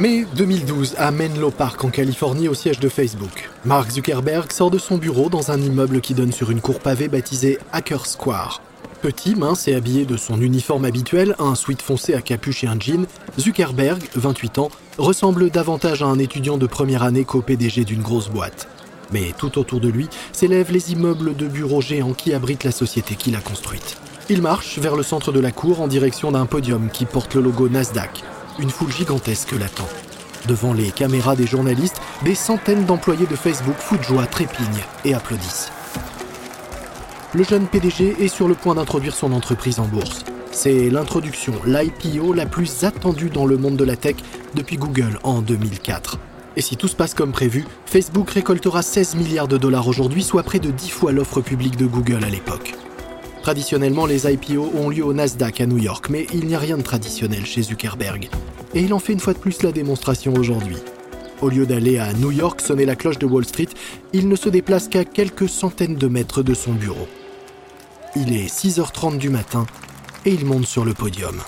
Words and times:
Mai 0.00 0.24
2012, 0.34 0.94
à 0.96 1.10
Menlo 1.10 1.50
Park, 1.50 1.84
en 1.84 1.90
Californie, 1.90 2.48
au 2.48 2.54
siège 2.54 2.80
de 2.80 2.88
Facebook. 2.88 3.50
Mark 3.66 3.90
Zuckerberg 3.90 4.50
sort 4.50 4.70
de 4.70 4.78
son 4.78 4.96
bureau 4.96 5.28
dans 5.28 5.50
un 5.50 5.60
immeuble 5.60 6.00
qui 6.00 6.14
donne 6.14 6.32
sur 6.32 6.50
une 6.50 6.62
cour 6.62 6.80
pavée 6.80 7.08
baptisée 7.08 7.58
Hacker 7.70 8.06
Square. 8.06 8.62
Petit, 9.02 9.34
mince 9.34 9.68
et 9.68 9.74
habillé 9.74 10.06
de 10.06 10.16
son 10.16 10.40
uniforme 10.40 10.86
habituel, 10.86 11.36
un 11.38 11.54
sweat 11.54 11.82
foncé 11.82 12.14
à 12.14 12.22
capuche 12.22 12.64
et 12.64 12.66
un 12.66 12.80
jean, 12.80 13.04
Zuckerberg, 13.38 14.02
28 14.14 14.58
ans, 14.60 14.70
ressemble 14.96 15.50
davantage 15.50 16.02
à 16.02 16.06
un 16.06 16.18
étudiant 16.18 16.56
de 16.56 16.66
première 16.66 17.02
année 17.02 17.26
qu'au 17.26 17.42
PDG 17.42 17.84
d'une 17.84 18.00
grosse 18.00 18.30
boîte. 18.30 18.68
Mais 19.12 19.34
tout 19.36 19.58
autour 19.58 19.80
de 19.80 19.88
lui 19.88 20.08
s'élèvent 20.32 20.72
les 20.72 20.92
immeubles 20.92 21.36
de 21.36 21.46
bureaux 21.46 21.82
géants 21.82 22.14
qui 22.14 22.32
abritent 22.32 22.64
la 22.64 22.72
société 22.72 23.16
qu'il 23.16 23.36
a 23.36 23.40
construite. 23.40 23.98
Il 24.30 24.40
marche 24.40 24.78
vers 24.78 24.96
le 24.96 25.02
centre 25.02 25.30
de 25.30 25.40
la 25.40 25.52
cour 25.52 25.82
en 25.82 25.88
direction 25.88 26.32
d'un 26.32 26.46
podium 26.46 26.88
qui 26.90 27.04
porte 27.04 27.34
le 27.34 27.42
logo 27.42 27.68
Nasdaq, 27.68 28.22
une 28.58 28.70
foule 28.70 28.92
gigantesque 28.92 29.52
l'attend. 29.52 29.88
Devant 30.46 30.72
les 30.72 30.90
caméras 30.90 31.36
des 31.36 31.46
journalistes, 31.46 32.00
des 32.24 32.34
centaines 32.34 32.84
d'employés 32.84 33.26
de 33.26 33.36
Facebook 33.36 33.76
foutent 33.78 34.02
joie, 34.02 34.26
trépignent 34.26 34.84
et 35.04 35.14
applaudissent. 35.14 35.70
Le 37.32 37.44
jeune 37.44 37.66
PDG 37.66 38.16
est 38.24 38.28
sur 38.28 38.48
le 38.48 38.54
point 38.54 38.74
d'introduire 38.74 39.14
son 39.14 39.32
entreprise 39.32 39.78
en 39.78 39.86
bourse. 39.86 40.24
C'est 40.50 40.90
l'introduction, 40.90 41.54
l'IPO 41.64 42.32
la 42.32 42.46
plus 42.46 42.84
attendue 42.84 43.30
dans 43.30 43.46
le 43.46 43.56
monde 43.56 43.76
de 43.76 43.84
la 43.84 43.96
tech 43.96 44.16
depuis 44.54 44.76
Google 44.76 45.18
en 45.22 45.40
2004. 45.40 46.18
Et 46.56 46.60
si 46.60 46.76
tout 46.76 46.88
se 46.88 46.96
passe 46.96 47.14
comme 47.14 47.30
prévu, 47.30 47.64
Facebook 47.86 48.30
récoltera 48.30 48.82
16 48.82 49.14
milliards 49.14 49.48
de 49.48 49.58
dollars 49.58 49.86
aujourd'hui, 49.86 50.24
soit 50.24 50.42
près 50.42 50.58
de 50.58 50.70
10 50.70 50.90
fois 50.90 51.12
l'offre 51.12 51.40
publique 51.40 51.76
de 51.76 51.86
Google 51.86 52.24
à 52.24 52.28
l'époque. 52.28 52.74
Traditionnellement, 53.42 54.04
les 54.04 54.30
IPO 54.30 54.70
ont 54.74 54.90
lieu 54.90 55.02
au 55.04 55.14
Nasdaq 55.14 55.62
à 55.62 55.66
New 55.66 55.78
York, 55.78 56.06
mais 56.10 56.26
il 56.34 56.46
n'y 56.46 56.54
a 56.54 56.58
rien 56.58 56.76
de 56.76 56.82
traditionnel 56.82 57.46
chez 57.46 57.62
Zuckerberg. 57.62 58.28
Et 58.74 58.82
il 58.82 58.92
en 58.92 58.98
fait 58.98 59.14
une 59.14 59.20
fois 59.20 59.32
de 59.32 59.38
plus 59.38 59.62
la 59.62 59.72
démonstration 59.72 60.34
aujourd'hui. 60.34 60.76
Au 61.40 61.48
lieu 61.48 61.64
d'aller 61.64 61.98
à 61.98 62.12
New 62.12 62.30
York 62.30 62.60
sonner 62.60 62.84
la 62.84 62.96
cloche 62.96 63.18
de 63.18 63.24
Wall 63.24 63.46
Street, 63.46 63.68
il 64.12 64.28
ne 64.28 64.36
se 64.36 64.50
déplace 64.50 64.88
qu'à 64.88 65.06
quelques 65.06 65.48
centaines 65.48 65.96
de 65.96 66.06
mètres 66.06 66.42
de 66.42 66.52
son 66.52 66.72
bureau. 66.72 67.08
Il 68.14 68.36
est 68.36 68.46
6h30 68.46 69.16
du 69.16 69.30
matin 69.30 69.64
et 70.26 70.32
il 70.32 70.44
monte 70.44 70.66
sur 70.66 70.84
le 70.84 70.92
podium. 70.92 71.40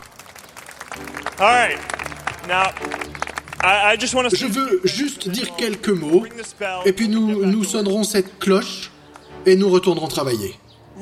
Je 4.32 4.46
veux 4.46 4.80
juste 4.84 5.28
dire 5.28 5.54
quelques 5.56 5.90
mots, 5.90 6.24
et 6.86 6.92
puis 6.92 7.08
nous, 7.08 7.44
nous 7.44 7.64
sonnerons 7.64 8.02
cette 8.02 8.38
cloche 8.38 8.90
et 9.44 9.56
nous 9.56 9.68
retournerons 9.68 10.08
travailler. 10.08 10.54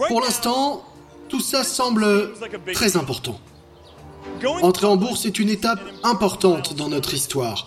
Pour 0.08 0.20
l'instant, 0.20 0.84
tout 1.30 1.40
ça 1.40 1.64
semble 1.64 2.32
très 2.74 2.96
important. 2.96 3.40
Entrer 4.62 4.86
en 4.86 4.96
bourse 4.96 5.24
est 5.24 5.38
une 5.38 5.48
étape 5.48 5.80
importante 6.02 6.74
dans 6.74 6.88
notre 6.88 7.14
histoire. 7.14 7.64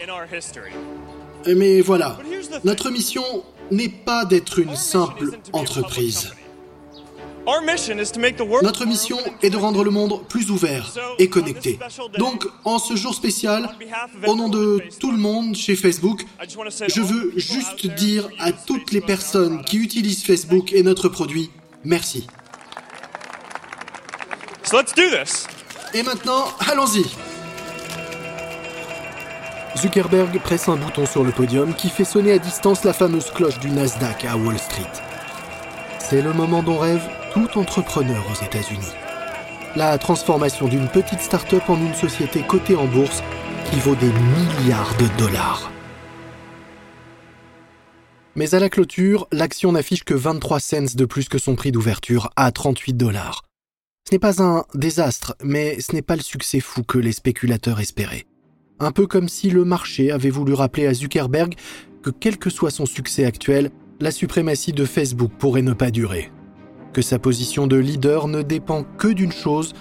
Mais 1.47 1.81
voilà, 1.81 2.17
notre 2.63 2.89
mission 2.89 3.23
n'est 3.71 3.89
pas 3.89 4.25
d'être 4.25 4.59
une 4.59 4.75
simple 4.75 5.39
entreprise. 5.53 6.31
Notre 8.61 8.85
mission 8.85 9.17
est 9.41 9.49
de 9.49 9.57
rendre 9.57 9.83
le 9.83 9.91
monde 9.91 10.25
plus 10.29 10.49
ouvert 10.49 10.93
et 11.19 11.27
connecté. 11.27 11.77
Donc, 12.17 12.47
en 12.63 12.79
ce 12.79 12.95
jour 12.95 13.13
spécial, 13.13 13.69
au 14.25 14.35
nom 14.35 14.47
de 14.47 14.81
tout 14.99 15.11
le 15.11 15.17
monde 15.17 15.55
chez 15.55 15.75
Facebook, 15.75 16.25
je 16.87 17.01
veux 17.01 17.33
juste 17.35 17.85
dire 17.87 18.29
à 18.39 18.53
toutes 18.53 18.91
les 18.91 19.01
personnes 19.01 19.63
qui 19.65 19.77
utilisent 19.77 20.23
Facebook 20.23 20.71
et 20.71 20.83
notre 20.83 21.09
produit, 21.09 21.51
merci. 21.83 22.27
Et 25.93 26.01
maintenant, 26.01 26.45
allons-y. 26.67 27.05
Zuckerberg 29.77 30.39
presse 30.39 30.67
un 30.67 30.77
bouton 30.77 31.05
sur 31.05 31.23
le 31.23 31.31
podium 31.31 31.75
qui 31.75 31.89
fait 31.89 32.03
sonner 32.03 32.31
à 32.31 32.39
distance 32.39 32.83
la 32.83 32.91
fameuse 32.91 33.29
cloche 33.29 33.59
du 33.59 33.69
Nasdaq 33.69 34.25
à 34.25 34.35
Wall 34.35 34.57
Street. 34.57 34.89
C'est 35.99 36.23
le 36.23 36.33
moment 36.33 36.63
dont 36.63 36.79
rêve 36.79 37.07
tout 37.33 37.55
entrepreneur 37.59 38.25
aux 38.31 38.43
États-Unis. 38.43 38.93
La 39.75 39.95
transformation 39.99 40.67
d'une 40.67 40.87
petite 40.87 41.21
start-up 41.21 41.69
en 41.69 41.77
une 41.77 41.93
société 41.93 42.41
cotée 42.41 42.75
en 42.75 42.87
bourse 42.87 43.21
qui 43.69 43.79
vaut 43.79 43.95
des 43.95 44.11
milliards 44.11 44.97
de 44.97 45.05
dollars. 45.19 45.71
Mais 48.35 48.55
à 48.55 48.59
la 48.59 48.69
clôture, 48.69 49.27
l'action 49.31 49.73
n'affiche 49.73 50.03
que 50.03 50.15
23 50.15 50.59
cents 50.59 50.95
de 50.95 51.05
plus 51.05 51.29
que 51.29 51.37
son 51.37 51.55
prix 51.55 51.71
d'ouverture 51.71 52.31
à 52.35 52.51
38 52.51 52.93
dollars. 52.93 53.43
Ce 54.05 54.13
n'est 54.13 54.19
pas 54.19 54.43
un 54.43 54.65
désastre, 54.75 55.35
mais 55.43 55.79
ce 55.79 55.93
n'est 55.93 56.01
pas 56.01 56.17
le 56.17 56.21
succès 56.21 56.59
fou 56.59 56.83
que 56.83 56.97
les 56.97 57.13
spéculateurs 57.13 57.79
espéraient. 57.79 58.25
Un 58.79 58.91
peu 58.91 59.07
comme 59.07 59.29
si 59.29 59.49
le 59.49 59.63
marché 59.63 60.11
avait 60.11 60.29
voulu 60.29 60.53
rappeler 60.53 60.87
à 60.87 60.93
Zuckerberg 60.93 61.55
que 62.01 62.09
quel 62.09 62.37
que 62.37 62.49
soit 62.49 62.69
son 62.69 62.85
succès 62.85 63.23
actuel, 63.23 63.71
la 64.01 64.11
suprématie 64.11 64.73
de 64.73 64.83
Facebook 64.83 65.31
pourrait 65.39 65.61
ne 65.61 65.71
pas 65.71 65.89
durer. 65.89 66.31
Que 66.91 67.01
sa 67.01 67.17
position 67.17 67.65
de 67.65 67.77
leader 67.77 68.27
ne 68.27 68.41
dépend 68.41 68.83
que 68.83 69.07
d'une 69.07 69.31
chose, 69.31 69.73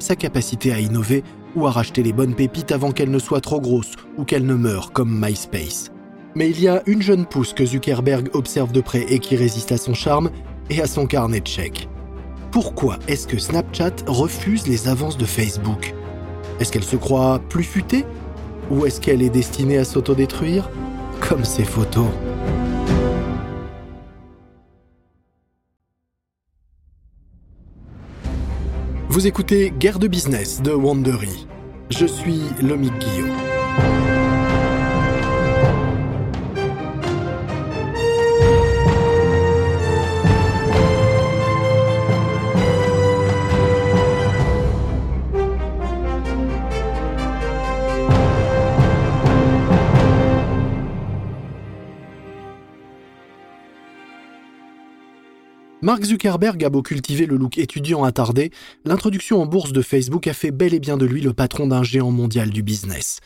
sa 0.00 0.16
capacité 0.16 0.72
à 0.72 0.80
innover 0.80 1.22
ou 1.54 1.66
à 1.66 1.70
racheter 1.70 2.02
les 2.02 2.12
bonnes 2.12 2.34
pépites 2.34 2.72
avant 2.72 2.90
qu'elles 2.90 3.12
ne 3.12 3.18
soient 3.20 3.40
trop 3.40 3.60
grosses 3.60 3.94
ou 4.16 4.24
qu'elles 4.24 4.44
ne 4.44 4.54
meurent 4.54 4.92
comme 4.92 5.18
MySpace. 5.24 5.92
Mais 6.34 6.50
il 6.50 6.60
y 6.60 6.68
a 6.68 6.82
une 6.86 7.00
jeune 7.00 7.26
pousse 7.26 7.52
que 7.52 7.64
Zuckerberg 7.64 8.30
observe 8.34 8.72
de 8.72 8.80
près 8.80 9.06
et 9.08 9.20
qui 9.20 9.36
résiste 9.36 9.70
à 9.70 9.78
son 9.78 9.94
charme 9.94 10.30
et 10.68 10.82
à 10.82 10.86
son 10.86 11.06
carnet 11.06 11.40
de 11.40 11.46
chèques. 11.46 11.88
Pourquoi 12.50 12.98
est-ce 13.08 13.26
que 13.26 13.38
Snapchat 13.38 13.92
refuse 14.06 14.66
les 14.66 14.88
avances 14.88 15.18
de 15.18 15.26
Facebook? 15.26 15.94
Est-ce 16.58 16.72
qu'elle 16.72 16.84
se 16.84 16.96
croit 16.96 17.40
plus 17.50 17.62
futée? 17.62 18.06
Ou 18.70 18.86
est-ce 18.86 19.02
qu'elle 19.02 19.20
est 19.20 19.28
destinée 19.28 19.76
à 19.76 19.84
s'autodétruire? 19.84 20.70
Comme 21.20 21.44
ses 21.44 21.64
photos. 21.64 22.06
Vous 29.10 29.26
écoutez 29.26 29.70
Guerre 29.78 29.98
de 29.98 30.08
business 30.08 30.62
de 30.62 30.70
Wandery. 30.70 31.46
Je 31.90 32.06
suis 32.06 32.40
Lomic 32.62 32.92
Guillaume. 32.98 34.17
Mark 55.88 56.04
Zuckerberg 56.04 56.62
a 56.64 56.68
beau 56.68 56.82
cultiver 56.82 57.24
le 57.24 57.38
look 57.38 57.56
étudiant 57.56 58.04
attardé, 58.04 58.50
l'introduction 58.84 59.40
en 59.40 59.46
bourse 59.46 59.72
de 59.72 59.80
Facebook 59.80 60.26
a 60.26 60.34
fait 60.34 60.50
bel 60.50 60.74
et 60.74 60.80
bien 60.80 60.98
de 60.98 61.06
lui 61.06 61.22
le 61.22 61.32
patron 61.32 61.66
d'un 61.66 61.82
géant 61.82 62.10
mondial 62.10 62.50
du 62.50 62.62
business. 62.62 63.20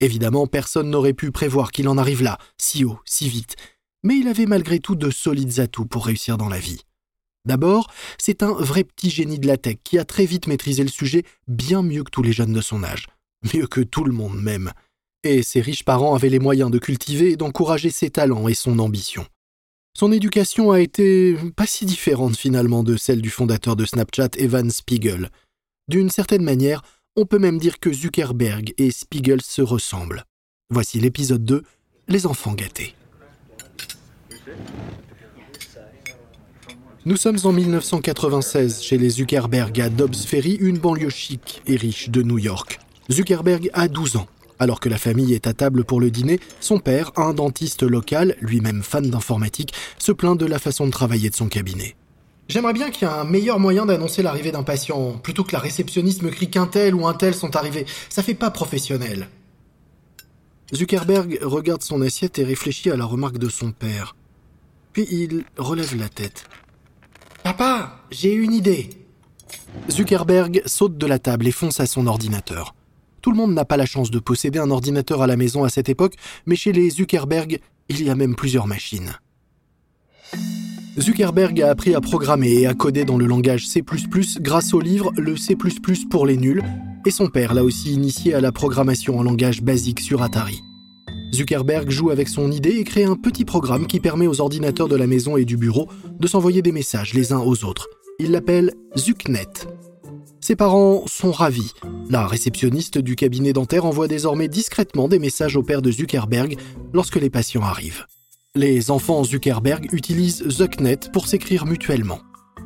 Évidemment, 0.00 0.46
personne 0.46 0.88
n'aurait 0.88 1.12
pu 1.12 1.30
prévoir 1.32 1.70
qu'il 1.70 1.86
en 1.86 1.98
arrive 1.98 2.22
là, 2.22 2.38
si 2.56 2.82
haut, 2.82 2.98
si 3.04 3.28
vite, 3.28 3.56
mais 4.04 4.16
il 4.16 4.26
avait 4.26 4.46
malgré 4.46 4.78
tout 4.78 4.94
de 4.94 5.10
solides 5.10 5.60
atouts 5.60 5.84
pour 5.84 6.06
réussir 6.06 6.38
dans 6.38 6.48
la 6.48 6.58
vie. 6.58 6.80
D'abord, 7.44 7.92
c'est 8.16 8.42
un 8.42 8.54
vrai 8.54 8.84
petit 8.84 9.10
génie 9.10 9.38
de 9.38 9.46
la 9.46 9.58
tech 9.58 9.76
qui 9.84 9.98
a 9.98 10.06
très 10.06 10.24
vite 10.24 10.46
maîtrisé 10.46 10.84
le 10.84 10.88
sujet 10.88 11.24
bien 11.46 11.82
mieux 11.82 12.04
que 12.04 12.10
tous 12.10 12.22
les 12.22 12.32
jeunes 12.32 12.54
de 12.54 12.62
son 12.62 12.84
âge, 12.84 13.08
mieux 13.52 13.66
que 13.66 13.82
tout 13.82 14.04
le 14.04 14.14
monde 14.14 14.40
même. 14.40 14.72
Et 15.24 15.42
ses 15.42 15.60
riches 15.60 15.84
parents 15.84 16.14
avaient 16.14 16.30
les 16.30 16.38
moyens 16.38 16.70
de 16.70 16.78
cultiver 16.78 17.32
et 17.32 17.36
d'encourager 17.36 17.90
ses 17.90 18.08
talents 18.08 18.48
et 18.48 18.54
son 18.54 18.78
ambition. 18.78 19.26
Son 19.98 20.12
éducation 20.12 20.70
a 20.70 20.78
été 20.78 21.36
pas 21.56 21.66
si 21.66 21.84
différente 21.84 22.36
finalement 22.36 22.84
de 22.84 22.96
celle 22.96 23.20
du 23.20 23.30
fondateur 23.30 23.74
de 23.74 23.84
Snapchat, 23.84 24.28
Evan 24.36 24.70
Spiegel. 24.70 25.28
D'une 25.88 26.08
certaine 26.08 26.44
manière, 26.44 26.82
on 27.16 27.26
peut 27.26 27.40
même 27.40 27.58
dire 27.58 27.80
que 27.80 27.92
Zuckerberg 27.92 28.74
et 28.78 28.92
Spiegel 28.92 29.42
se 29.42 29.60
ressemblent. 29.60 30.22
Voici 30.70 31.00
l'épisode 31.00 31.44
2, 31.44 31.64
Les 32.06 32.26
enfants 32.26 32.54
gâtés. 32.54 32.94
Nous 37.04 37.16
sommes 37.16 37.38
en 37.42 37.50
1996 37.50 38.80
chez 38.80 38.98
les 38.98 39.10
Zuckerberg 39.10 39.80
à 39.80 39.88
Dobbs 39.88 40.14
Ferry, 40.14 40.58
une 40.60 40.78
banlieue 40.78 41.10
chic 41.10 41.60
et 41.66 41.74
riche 41.74 42.08
de 42.08 42.22
New 42.22 42.38
York. 42.38 42.78
Zuckerberg 43.10 43.68
a 43.72 43.88
12 43.88 44.14
ans. 44.14 44.28
Alors 44.58 44.80
que 44.80 44.88
la 44.88 44.98
famille 44.98 45.34
est 45.34 45.46
à 45.46 45.52
table 45.52 45.84
pour 45.84 46.00
le 46.00 46.10
dîner, 46.10 46.40
son 46.60 46.78
père, 46.78 47.12
un 47.16 47.32
dentiste 47.32 47.82
local, 47.82 48.36
lui-même 48.40 48.82
fan 48.82 49.08
d'informatique, 49.08 49.72
se 49.98 50.12
plaint 50.12 50.38
de 50.38 50.46
la 50.46 50.58
façon 50.58 50.86
de 50.86 50.90
travailler 50.90 51.30
de 51.30 51.34
son 51.34 51.48
cabinet. 51.48 51.94
J'aimerais 52.48 52.72
bien 52.72 52.90
qu'il 52.90 53.06
y 53.06 53.10
ait 53.10 53.14
un 53.14 53.24
meilleur 53.24 53.60
moyen 53.60 53.86
d'annoncer 53.86 54.22
l'arrivée 54.22 54.52
d'un 54.52 54.62
patient, 54.62 55.12
plutôt 55.18 55.44
que 55.44 55.52
la 55.52 55.58
réceptionniste 55.58 56.22
me 56.22 56.30
crie 56.30 56.50
qu'un 56.50 56.66
tel 56.66 56.94
ou 56.94 57.06
un 57.06 57.14
tel 57.14 57.34
sont 57.34 57.54
arrivés. 57.56 57.84
Ça 58.08 58.22
fait 58.22 58.34
pas 58.34 58.50
professionnel. 58.50 59.28
Zuckerberg 60.74 61.38
regarde 61.42 61.82
son 61.82 62.00
assiette 62.02 62.38
et 62.38 62.44
réfléchit 62.44 62.90
à 62.90 62.96
la 62.96 63.04
remarque 63.04 63.38
de 63.38 63.48
son 63.48 63.72
père. 63.72 64.16
Puis 64.92 65.06
il 65.10 65.44
relève 65.56 65.94
la 65.96 66.08
tête. 66.08 66.44
Papa, 67.42 68.00
j'ai 68.10 68.32
une 68.32 68.52
idée. 68.52 68.90
Zuckerberg 69.90 70.62
saute 70.66 70.98
de 70.98 71.06
la 71.06 71.18
table 71.18 71.46
et 71.46 71.52
fonce 71.52 71.80
à 71.80 71.86
son 71.86 72.06
ordinateur. 72.06 72.74
Tout 73.22 73.30
le 73.30 73.36
monde 73.36 73.52
n'a 73.52 73.64
pas 73.64 73.76
la 73.76 73.86
chance 73.86 74.10
de 74.10 74.18
posséder 74.18 74.58
un 74.58 74.70
ordinateur 74.70 75.22
à 75.22 75.26
la 75.26 75.36
maison 75.36 75.64
à 75.64 75.68
cette 75.68 75.88
époque, 75.88 76.14
mais 76.46 76.56
chez 76.56 76.72
les 76.72 76.90
Zuckerberg, 76.90 77.60
il 77.88 78.02
y 78.02 78.10
a 78.10 78.14
même 78.14 78.34
plusieurs 78.34 78.66
machines. 78.66 79.12
Zuckerberg 80.98 81.60
a 81.62 81.70
appris 81.70 81.94
à 81.94 82.00
programmer 82.00 82.52
et 82.52 82.66
à 82.66 82.74
coder 82.74 83.04
dans 83.04 83.18
le 83.18 83.26
langage 83.26 83.66
C++ 83.66 83.84
grâce 84.40 84.74
au 84.74 84.80
livre 84.80 85.12
Le 85.16 85.36
C++ 85.36 85.56
pour 86.10 86.26
les 86.26 86.36
nuls, 86.36 86.62
et 87.06 87.10
son 87.10 87.28
père 87.28 87.54
l'a 87.54 87.64
aussi 87.64 87.92
initié 87.92 88.34
à 88.34 88.40
la 88.40 88.52
programmation 88.52 89.18
en 89.18 89.22
langage 89.22 89.62
basique 89.62 90.00
sur 90.00 90.22
Atari. 90.22 90.60
Zuckerberg 91.32 91.90
joue 91.90 92.10
avec 92.10 92.28
son 92.28 92.50
idée 92.50 92.76
et 92.78 92.84
crée 92.84 93.04
un 93.04 93.14
petit 93.14 93.44
programme 93.44 93.86
qui 93.86 94.00
permet 94.00 94.26
aux 94.26 94.40
ordinateurs 94.40 94.88
de 94.88 94.96
la 94.96 95.06
maison 95.06 95.36
et 95.36 95.44
du 95.44 95.56
bureau 95.56 95.88
de 96.18 96.26
s'envoyer 96.26 96.62
des 96.62 96.72
messages 96.72 97.14
les 97.14 97.32
uns 97.32 97.40
aux 97.40 97.64
autres. 97.64 97.88
Il 98.18 98.32
l'appelle 98.32 98.72
ZuckNet. 98.96 99.68
Ses 100.40 100.56
parents 100.56 101.04
sont 101.06 101.32
ravis. 101.32 101.72
La 102.08 102.26
réceptionniste 102.26 102.98
du 102.98 103.16
cabinet 103.16 103.52
dentaire 103.52 103.84
envoie 103.84 104.08
désormais 104.08 104.48
discrètement 104.48 105.08
des 105.08 105.18
messages 105.18 105.56
au 105.56 105.62
père 105.62 105.82
de 105.82 105.90
Zuckerberg 105.90 106.56
lorsque 106.92 107.16
les 107.16 107.30
patients 107.30 107.62
arrivent. 107.62 108.06
Les 108.54 108.90
enfants 108.90 109.24
Zuckerberg 109.24 109.92
utilisent 109.92 110.48
ZuckNet 110.48 111.10
pour 111.12 111.26
s'écrire 111.26 111.66
mutuellement. 111.66 112.20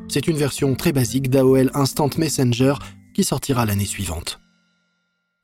C'est 0.08 0.28
une 0.28 0.36
version 0.36 0.74
très 0.74 0.92
basique 0.92 1.30
d'AOL 1.30 1.70
Instant 1.74 2.10
Messenger 2.18 2.74
qui 3.14 3.24
sortira 3.24 3.66
l'année 3.66 3.86
suivante. 3.86 4.38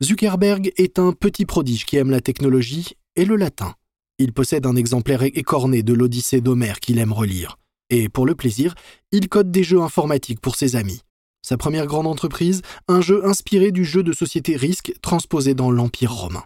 Zuckerberg 0.01 0.71
est 0.77 0.99
un 0.99 1.11
petit 1.11 1.45
prodige 1.45 1.85
qui 1.85 1.97
aime 1.97 2.11
la 2.11 2.21
technologie 2.21 2.93
et 3.15 3.25
le 3.25 3.35
latin. 3.35 3.73
Il 4.17 4.33
possède 4.33 4.65
un 4.65 4.75
exemplaire 4.75 5.23
écorné 5.23 5.83
de 5.83 5.93
l'Odyssée 5.93 6.41
d'Homère 6.41 6.79
qu'il 6.79 6.99
aime 6.99 7.13
relire. 7.13 7.57
Et 7.89 8.07
pour 8.07 8.25
le 8.25 8.35
plaisir, 8.35 8.75
il 9.11 9.29
code 9.29 9.51
des 9.51 9.63
jeux 9.63 9.81
informatiques 9.81 10.41
pour 10.41 10.55
ses 10.55 10.75
amis. 10.75 11.01
Sa 11.41 11.57
première 11.57 11.87
grande 11.87 12.07
entreprise, 12.07 12.61
un 12.87 13.01
jeu 13.01 13.25
inspiré 13.25 13.71
du 13.71 13.85
jeu 13.85 14.03
de 14.03 14.13
société 14.13 14.55
Risk 14.55 14.93
transposé 15.01 15.53
dans 15.53 15.71
l'Empire 15.71 16.13
romain. 16.13 16.43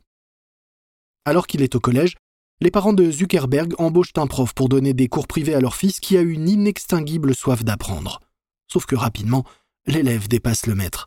Alors 1.25 1.47
qu'il 1.47 1.61
est 1.61 1.75
au 1.75 1.79
collège, 1.79 2.15
les 2.61 2.71
parents 2.71 2.93
de 2.93 3.09
Zuckerberg 3.09 3.73
embauchent 3.77 4.13
un 4.17 4.27
prof 4.27 4.53
pour 4.53 4.69
donner 4.69 4.93
des 4.93 5.07
cours 5.07 5.27
privés 5.27 5.55
à 5.55 5.59
leur 5.59 5.75
fils 5.75 5.99
qui 5.99 6.17
a 6.17 6.21
une 6.21 6.47
inextinguible 6.47 7.35
soif 7.35 7.63
d'apprendre. 7.63 8.19
Sauf 8.71 8.85
que 8.85 8.95
rapidement, 8.95 9.43
l'élève 9.85 10.27
dépasse 10.27 10.65
le 10.67 10.75
maître. 10.75 11.05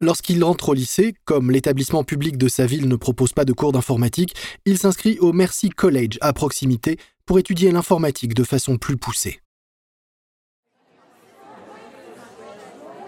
Lorsqu'il 0.00 0.42
rentre 0.44 0.68
au 0.68 0.74
lycée, 0.74 1.14
comme 1.24 1.50
l'établissement 1.50 2.04
public 2.04 2.38
de 2.38 2.48
sa 2.48 2.66
ville 2.66 2.88
ne 2.88 2.96
propose 2.96 3.32
pas 3.32 3.44
de 3.44 3.52
cours 3.52 3.72
d'informatique, 3.72 4.36
il 4.64 4.78
s'inscrit 4.78 5.18
au 5.18 5.32
Mercy 5.32 5.70
College 5.70 6.18
à 6.20 6.32
proximité 6.32 6.98
pour 7.26 7.38
étudier 7.38 7.72
l'informatique 7.72 8.32
de 8.32 8.44
façon 8.44 8.78
plus 8.78 8.96
poussée. 8.96 9.40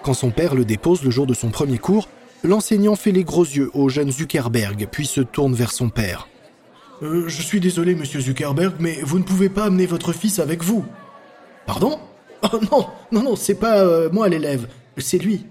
Quand 0.03 0.15
son 0.15 0.31
père 0.31 0.55
le 0.55 0.65
dépose 0.65 1.03
le 1.03 1.11
jour 1.11 1.27
de 1.27 1.35
son 1.35 1.51
premier 1.51 1.79
cours, 1.79 2.09
l'enseignant 2.43 2.97
fait 2.97 3.13
les 3.13 3.25
gros 3.25 3.45
yeux 3.45 3.71
au 3.75 3.89
jeune 3.89 4.11
Zuckerberg, 4.11 4.89
puis 4.91 5.07
se 5.07 5.21
tourne 5.21 5.55
vers 5.55 5.73
son 5.73 5.91
père. 5.91 6.29
Euh, 7.03 7.29
je 7.29 7.43
suis 7.43 7.61
désolé, 7.61 7.95
monsieur 7.95 8.21
Zuckerberg, 8.21 8.75
mais 8.79 8.99
vous 9.03 9.19
ne 9.19 9.25
pouvez 9.25 9.49
pas 9.49 9.65
amener 9.65 9.87
votre 9.87 10.13
fils 10.13 10.39
avec 10.39 10.63
vous. 10.63 10.85
Pardon? 11.67 11.99
Oh 12.43 12.59
non, 12.73 12.87
non, 13.13 13.23
non, 13.23 13.37
c'est 13.37 13.55
pas 13.55 13.81
euh, 13.81 14.09
moi 14.11 14.31
l'élève, 14.31 14.67
c'est 14.97 15.19
lui. 15.19 15.45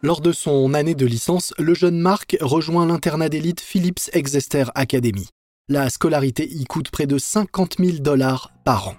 Lors 0.00 0.22
de 0.22 0.32
son 0.32 0.72
année 0.72 0.94
de 0.94 1.06
licence, 1.06 1.52
le 1.58 1.74
jeune 1.74 1.98
Marc 1.98 2.36
rejoint 2.40 2.86
l'internat 2.86 3.28
d'élite 3.28 3.60
Phillips 3.60 4.08
Exeter 4.14 4.64
Academy. 4.74 5.28
La 5.68 5.90
scolarité 5.90 6.48
y 6.50 6.64
coûte 6.64 6.90
près 6.90 7.06
de 7.06 7.18
50 7.18 7.76
000 7.78 7.98
dollars 7.98 8.50
par 8.64 8.88
an. 8.88 8.94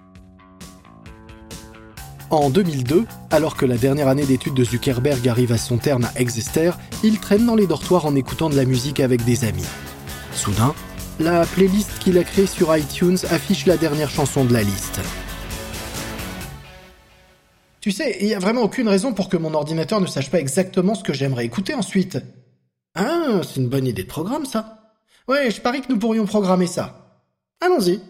En 2.34 2.50
2002, 2.50 3.06
alors 3.30 3.56
que 3.56 3.64
la 3.64 3.78
dernière 3.78 4.08
année 4.08 4.26
d'études 4.26 4.56
de 4.56 4.64
Zuckerberg 4.64 5.30
arrive 5.30 5.52
à 5.52 5.58
son 5.60 5.78
terme 5.78 6.06
à 6.06 6.20
Exeter, 6.20 6.72
il 7.04 7.20
traîne 7.20 7.46
dans 7.46 7.54
les 7.54 7.68
dortoirs 7.68 8.08
en 8.08 8.16
écoutant 8.16 8.50
de 8.50 8.56
la 8.56 8.66
musique 8.66 9.00
avec 9.00 9.24
des 9.24 9.46
amis. 9.46 9.68
Soudain, 10.34 10.74
la 11.20 11.46
playlist 11.46 12.00
qu'il 12.00 12.18
a 12.18 12.24
créée 12.24 12.48
sur 12.48 12.76
iTunes 12.76 13.20
affiche 13.30 13.68
la 13.68 13.78
dernière 13.78 14.10
chanson 14.10 14.46
de 14.46 14.54
la 14.54 14.64
liste. 14.64 15.00
Tu 17.82 17.92
sais, 17.92 18.18
il 18.20 18.26
n'y 18.26 18.34
a 18.34 18.40
vraiment 18.40 18.64
aucune 18.64 18.88
raison 18.88 19.14
pour 19.14 19.30
que 19.30 19.38
mon 19.38 19.54
ordinateur 19.54 20.02
ne 20.02 20.08
sache 20.08 20.32
pas 20.32 20.40
exactement 20.40 20.96
ce 20.96 21.04
que 21.04 21.14
j'aimerais 21.14 21.46
écouter 21.46 21.76
ensuite. 21.76 22.18
Ah, 22.96 23.42
c'est 23.44 23.60
une 23.60 23.70
bonne 23.70 23.86
idée 23.86 24.04
de 24.04 24.08
programme, 24.08 24.48
ça. 24.48 24.96
Ouais, 25.28 25.52
je 25.52 25.62
parie 25.62 25.82
que 25.82 25.94
nous 25.94 26.00
pourrions 26.00 26.26
programmer 26.26 26.66
ça. 26.66 27.22
Allons-y. 27.62 28.02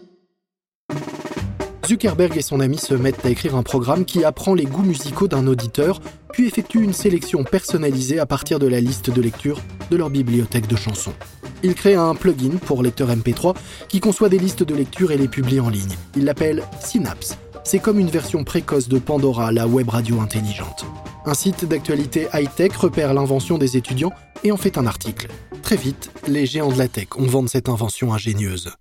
Zuckerberg 1.86 2.36
et 2.36 2.42
son 2.42 2.60
ami 2.60 2.78
se 2.78 2.94
mettent 2.94 3.24
à 3.24 3.30
écrire 3.30 3.56
un 3.56 3.62
programme 3.62 4.04
qui 4.04 4.24
apprend 4.24 4.54
les 4.54 4.64
goûts 4.64 4.82
musicaux 4.82 5.28
d'un 5.28 5.46
auditeur, 5.46 6.00
puis 6.32 6.46
effectue 6.46 6.82
une 6.82 6.92
sélection 6.92 7.44
personnalisée 7.44 8.18
à 8.18 8.26
partir 8.26 8.58
de 8.58 8.66
la 8.66 8.80
liste 8.80 9.10
de 9.10 9.20
lecture 9.20 9.60
de 9.90 9.96
leur 9.96 10.10
bibliothèque 10.10 10.66
de 10.66 10.76
chansons. 10.76 11.14
Il 11.62 11.74
crée 11.74 11.94
un 11.94 12.14
plugin 12.14 12.56
pour 12.64 12.82
lecteur 12.82 13.08
MP3 13.08 13.54
qui 13.88 14.00
conçoit 14.00 14.28
des 14.28 14.38
listes 14.38 14.62
de 14.62 14.74
lecture 14.74 15.12
et 15.12 15.16
les 15.16 15.28
publie 15.28 15.60
en 15.60 15.68
ligne. 15.68 15.94
Il 16.16 16.24
l'appelle 16.24 16.62
Synapse 16.80 17.36
c'est 17.64 17.78
comme 17.78 17.98
une 17.98 18.10
version 18.10 18.44
précoce 18.44 18.88
de 18.88 18.98
Pandora, 18.98 19.50
la 19.50 19.66
web 19.66 19.88
radio 19.88 20.20
intelligente. 20.20 20.84
Un 21.24 21.34
site 21.34 21.64
d'actualité 21.64 22.28
high-tech 22.34 22.76
repère 22.76 23.14
l'invention 23.14 23.56
des 23.56 23.78
étudiants 23.78 24.12
et 24.44 24.52
en 24.52 24.58
fait 24.58 24.76
un 24.76 24.86
article. 24.86 25.28
Très 25.62 25.76
vite, 25.76 26.10
les 26.28 26.44
géants 26.44 26.70
de 26.70 26.78
la 26.78 26.88
tech 26.88 27.08
ont 27.16 27.26
vendu 27.26 27.48
cette 27.48 27.70
invention 27.70 28.12
ingénieuse. 28.12 28.74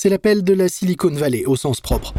C'est 0.00 0.10
l'appel 0.10 0.44
de 0.44 0.54
la 0.54 0.68
Silicon 0.68 1.10
Valley 1.10 1.44
au 1.44 1.56
sens 1.56 1.80
propre. 1.80 2.14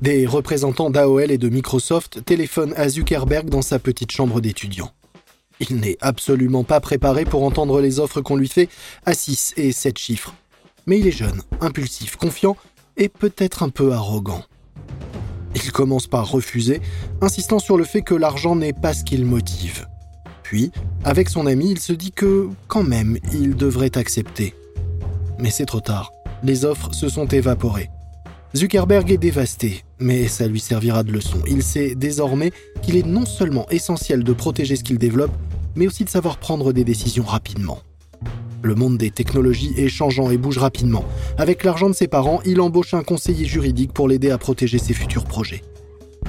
Des 0.00 0.24
représentants 0.24 0.88
d'AOL 0.88 1.32
et 1.32 1.36
de 1.36 1.48
Microsoft 1.48 2.24
téléphonent 2.24 2.72
à 2.76 2.88
Zuckerberg 2.88 3.48
dans 3.50 3.60
sa 3.60 3.80
petite 3.80 4.12
chambre 4.12 4.40
d'étudiant. 4.40 4.92
Il 5.58 5.78
n'est 5.78 5.96
absolument 6.00 6.62
pas 6.62 6.78
préparé 6.78 7.24
pour 7.24 7.42
entendre 7.42 7.80
les 7.80 7.98
offres 7.98 8.20
qu'on 8.20 8.36
lui 8.36 8.46
fait 8.46 8.68
à 9.04 9.14
6 9.14 9.54
et 9.56 9.72
7 9.72 9.98
chiffres. 9.98 10.32
Mais 10.86 11.00
il 11.00 11.08
est 11.08 11.10
jeune, 11.10 11.42
impulsif, 11.60 12.14
confiant 12.14 12.56
et 12.96 13.08
peut-être 13.08 13.64
un 13.64 13.68
peu 13.68 13.90
arrogant. 13.90 14.44
Il 15.56 15.72
commence 15.72 16.06
par 16.06 16.30
refuser, 16.30 16.80
insistant 17.20 17.58
sur 17.58 17.76
le 17.76 17.84
fait 17.84 18.02
que 18.02 18.14
l'argent 18.14 18.54
n'est 18.54 18.72
pas 18.72 18.94
ce 18.94 19.02
qu'il 19.02 19.24
motive. 19.24 19.88
Puis, 20.44 20.70
avec 21.02 21.28
son 21.28 21.46
ami, 21.46 21.72
il 21.72 21.80
se 21.80 21.94
dit 21.94 22.12
que, 22.12 22.48
quand 22.68 22.84
même, 22.84 23.18
il 23.32 23.56
devrait 23.56 23.98
accepter. 23.98 24.54
Mais 25.40 25.50
c'est 25.50 25.66
trop 25.66 25.80
tard. 25.80 26.13
Les 26.44 26.66
offres 26.66 26.92
se 26.92 27.08
sont 27.08 27.26
évaporées. 27.26 27.88
Zuckerberg 28.54 29.10
est 29.10 29.16
dévasté, 29.16 29.82
mais 29.98 30.28
ça 30.28 30.46
lui 30.46 30.60
servira 30.60 31.02
de 31.02 31.10
leçon. 31.10 31.38
Il 31.48 31.62
sait 31.62 31.94
désormais 31.94 32.52
qu'il 32.82 32.96
est 32.96 33.06
non 33.06 33.24
seulement 33.24 33.66
essentiel 33.70 34.22
de 34.22 34.32
protéger 34.34 34.76
ce 34.76 34.84
qu'il 34.84 34.98
développe, 34.98 35.32
mais 35.74 35.86
aussi 35.86 36.04
de 36.04 36.10
savoir 36.10 36.36
prendre 36.36 36.74
des 36.74 36.84
décisions 36.84 37.24
rapidement. 37.24 37.78
Le 38.62 38.74
monde 38.74 38.98
des 38.98 39.10
technologies 39.10 39.72
est 39.78 39.88
changeant 39.88 40.30
et 40.30 40.36
bouge 40.36 40.58
rapidement. 40.58 41.06
Avec 41.38 41.64
l'argent 41.64 41.88
de 41.88 41.94
ses 41.94 42.08
parents, 42.08 42.42
il 42.44 42.60
embauche 42.60 42.92
un 42.92 43.02
conseiller 43.02 43.46
juridique 43.46 43.94
pour 43.94 44.06
l'aider 44.06 44.30
à 44.30 44.36
protéger 44.36 44.78
ses 44.78 44.92
futurs 44.92 45.24
projets. 45.24 45.62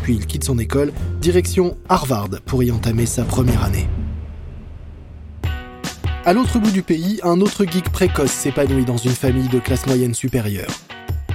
Puis 0.02 0.16
il 0.16 0.26
quitte 0.26 0.46
son 0.46 0.60
école, 0.60 0.94
direction 1.20 1.76
Harvard 1.90 2.30
pour 2.46 2.64
y 2.64 2.72
entamer 2.72 3.06
sa 3.06 3.26
première 3.26 3.66
année. 3.66 3.88
À 6.28 6.34
l'autre 6.34 6.58
bout 6.58 6.72
du 6.72 6.82
pays, 6.82 7.20
un 7.22 7.40
autre 7.40 7.66
geek 7.66 7.92
précoce 7.92 8.32
s'épanouit 8.32 8.84
dans 8.84 8.98
une 8.98 9.12
famille 9.12 9.48
de 9.48 9.60
classe 9.60 9.86
moyenne 9.86 10.16
supérieure. 10.16 10.72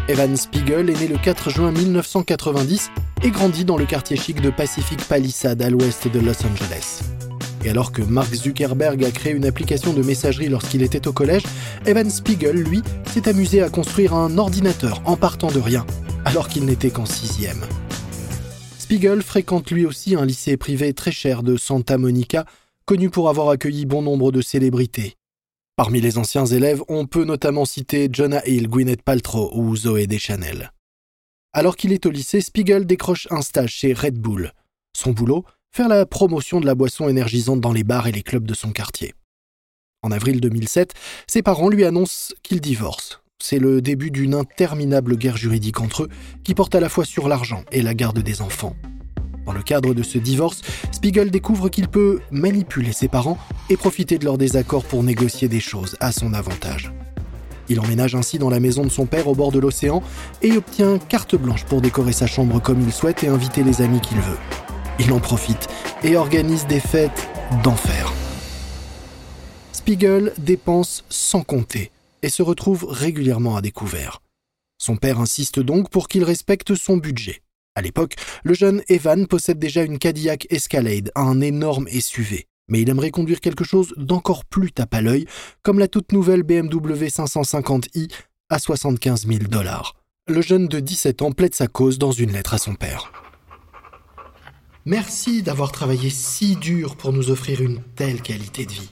Evan 0.09 0.37
Spiegel 0.37 0.90
est 0.90 1.00
né 1.00 1.06
le 1.06 1.16
4 1.16 1.49
juin 1.49 1.70
1990 1.70 2.90
et 3.23 3.30
grandit 3.30 3.64
dans 3.64 3.76
le 3.76 3.87
quartier 3.87 4.16
chic 4.16 4.40
de 4.40 4.50
Pacific 4.50 5.00
Palisade 5.04 5.62
à 5.62 5.70
l'ouest 5.70 6.09
de 6.09 6.18
Los 6.18 6.44
Angeles. 6.44 7.02
Et 7.64 7.70
alors 7.70 7.92
que 7.92 8.02
Mark 8.02 8.35
Zuckerberg 8.35 9.04
a 9.04 9.12
créé 9.12 9.32
une 9.32 9.44
application 9.44 9.92
de 9.92 10.02
messagerie 10.02 10.49
lorsqu'il 10.49 10.82
était 10.82 11.06
au 11.06 11.12
collège, 11.12 11.44
Evan 11.87 12.11
Spiegel, 12.11 12.56
lui, 12.56 12.82
s'est 13.12 13.28
amusé 13.28 13.62
à 13.62 13.68
construire 13.68 14.14
un 14.14 14.38
ordinateur 14.38 15.02
en 15.04 15.16
partant 15.16 15.52
de 15.52 15.61
rien, 15.61 15.87
alors 16.25 16.49
qu'il 16.49 16.64
n'était 16.64 16.90
qu'en 16.90 17.06
sixième. 17.06 17.64
Spiegel 18.80 19.23
fréquente 19.23 19.70
lui 19.70 19.87
aussi 19.87 20.16
un 20.16 20.26
lycée 20.26 20.56
privé 20.56 20.92
très 20.94 21.12
cher 21.12 21.44
de 21.44 21.56
Santa 21.56 21.97
Monica, 21.97 22.44
connu 22.90 23.09
pour 23.09 23.28
avoir 23.28 23.50
accueilli 23.50 23.87
bon 23.87 24.02
nombre 24.02 24.32
de 24.32 24.42
célébrités. 24.42 25.14
Parmi 25.76 26.00
les 26.00 26.18
anciens 26.18 26.47
élèves, 26.47 26.82
on 26.88 27.06
peut 27.06 27.23
notamment 27.23 27.64
citer 27.64 28.09
Jonah 28.11 28.44
Hill, 28.49 28.66
Gwyneth 28.66 29.02
Paltrow 29.02 29.49
ou 29.54 29.76
Zoé 29.76 30.09
Deschanel. 30.09 30.73
Alors 31.52 31.76
qu'il 31.76 31.92
est 31.92 32.04
au 32.04 32.11
lycée, 32.11 32.40
Spiegel 32.40 32.87
décroche 32.87 33.28
un 33.30 33.42
stage 33.42 33.75
chez 33.75 33.92
Red 33.92 34.18
Bull. 34.18 34.50
Son 34.92 35.12
boulot, 35.12 35.44
faire 35.70 35.87
la 35.87 36.04
promotion 36.04 36.59
de 36.59 36.66
la 36.66 36.75
boisson 36.75 37.09
énergisante 37.09 37.61
dans 37.61 37.73
les 37.73 37.85
bars 37.85 38.09
et 38.09 38.12
les 38.12 38.25
clubs 38.25 38.44
de 38.44 38.54
son 38.54 38.73
quartier. 38.73 39.14
En 40.02 40.11
avril 40.11 40.40
2007, 40.40 40.92
ses 41.28 41.42
parents 41.42 41.68
lui 41.68 41.85
annoncent 41.85 42.35
qu'ils 42.42 42.61
divorcent. 42.61 43.23
C'est 43.40 43.61
le 43.61 43.80
début 43.80 44.11
d'une 44.11 44.35
interminable 44.35 45.16
guerre 45.16 45.37
juridique 45.37 45.78
entre 45.78 46.02
eux 46.02 46.09
qui 46.42 46.56
porte 46.56 46.75
à 46.75 46.80
la 46.80 46.88
fois 46.88 47.04
sur 47.04 47.28
l'argent 47.28 47.62
et 47.70 47.82
la 47.82 47.94
garde 47.94 48.18
des 48.18 48.42
enfants. 48.42 48.75
Dans 49.47 49.52
le 49.52 49.62
cadre 49.62 49.94
de 49.94 50.02
ce 50.02 50.18
divorce, 50.18 50.62
Spiegel 50.92 51.30
découvre 51.30 51.68
qu'il 51.68 51.88
peut 51.88 52.20
manipuler 52.30 52.92
ses 52.92 53.09
parents 53.09 53.38
et 53.68 53.76
profiter 53.76 54.18
de 54.18 54.25
leur 54.25 54.38
désaccord 54.38 54.85
pour 54.85 55.02
négocier 55.02 55.49
des 55.49 55.61
choses 55.61 55.97
à 56.00 56.12
son 56.12 56.35
avantage. 56.35 56.92
Il 57.68 57.80
emménage 57.80 58.14
ainsi 58.14 58.38
dans 58.38 58.50
la 58.50 58.61
maison 58.61 58.82
de 58.82 58.90
son 58.90 59.06
père 59.06 59.28
au 59.28 59.35
bord 59.35 59.52
de 59.52 59.59
l'océan 59.59 60.02
et 60.42 60.56
obtient 60.56 60.99
carte 60.99 61.37
blanche 61.37 61.64
pour 61.64 61.80
décorer 61.80 62.12
sa 62.12 62.26
chambre 62.26 62.61
comme 62.61 62.80
il 62.80 62.92
souhaite 62.92 63.23
et 63.25 63.28
inviter 63.28 63.62
les 63.62 63.80
amis 63.80 64.00
qu'il 64.00 64.18
veut 64.18 64.38
il 65.00 65.12
en 65.12 65.20
profite 65.20 65.68
et 66.02 66.16
organise 66.16 66.66
des 66.66 66.80
fêtes 66.80 67.28
d'enfer. 67.64 68.12
Spiegel 69.73 70.32
dépense 70.38 71.04
sans 71.09 71.42
compter 71.42 71.90
et 72.23 72.28
se 72.28 72.42
retrouve 72.42 72.87
régulièrement 72.88 73.56
à 73.56 73.62
découvert. 73.62 74.20
Son 74.78 74.97
père 74.97 75.20
insiste 75.20 75.59
donc 75.59 75.88
pour 75.90 76.09
qu'il 76.09 76.23
respecte 76.23 76.75
son 76.75 76.99
budget. 76.99 77.40
À 77.76 77.82
l'époque, 77.82 78.14
le 78.42 78.52
jeune 78.52 78.82
Evan 78.88 79.28
possède 79.28 79.58
déjà 79.58 79.84
une 79.84 79.98
Cadillac 79.98 80.46
Escalade, 80.50 81.12
un 81.14 81.40
énorme 81.40 81.86
SUV. 81.88 82.46
Mais 82.68 82.80
il 82.82 82.90
aimerait 82.90 83.12
conduire 83.12 83.40
quelque 83.40 83.64
chose 83.64 83.94
d'encore 83.96 84.44
plus 84.44 84.72
tape 84.72 84.92
à 84.92 85.00
l'œil, 85.00 85.26
comme 85.62 85.78
la 85.78 85.86
toute 85.86 86.12
nouvelle 86.12 86.42
BMW 86.42 87.06
550i 87.06 88.10
à 88.48 88.58
75 88.58 89.26
000 89.26 89.38
dollars. 89.48 89.94
Le 90.26 90.40
jeune 90.42 90.66
de 90.66 90.80
17 90.80 91.22
ans 91.22 91.32
plaide 91.32 91.54
sa 91.54 91.68
cause 91.68 91.98
dans 91.98 92.12
une 92.12 92.32
lettre 92.32 92.54
à 92.54 92.58
son 92.58 92.74
père. 92.74 93.12
Merci 94.84 95.42
d'avoir 95.42 95.70
travaillé 95.70 96.10
si 96.10 96.56
dur 96.56 96.96
pour 96.96 97.12
nous 97.12 97.30
offrir 97.30 97.60
une 97.60 97.80
telle 97.94 98.20
qualité 98.20 98.66
de 98.66 98.72
vie. 98.72 98.90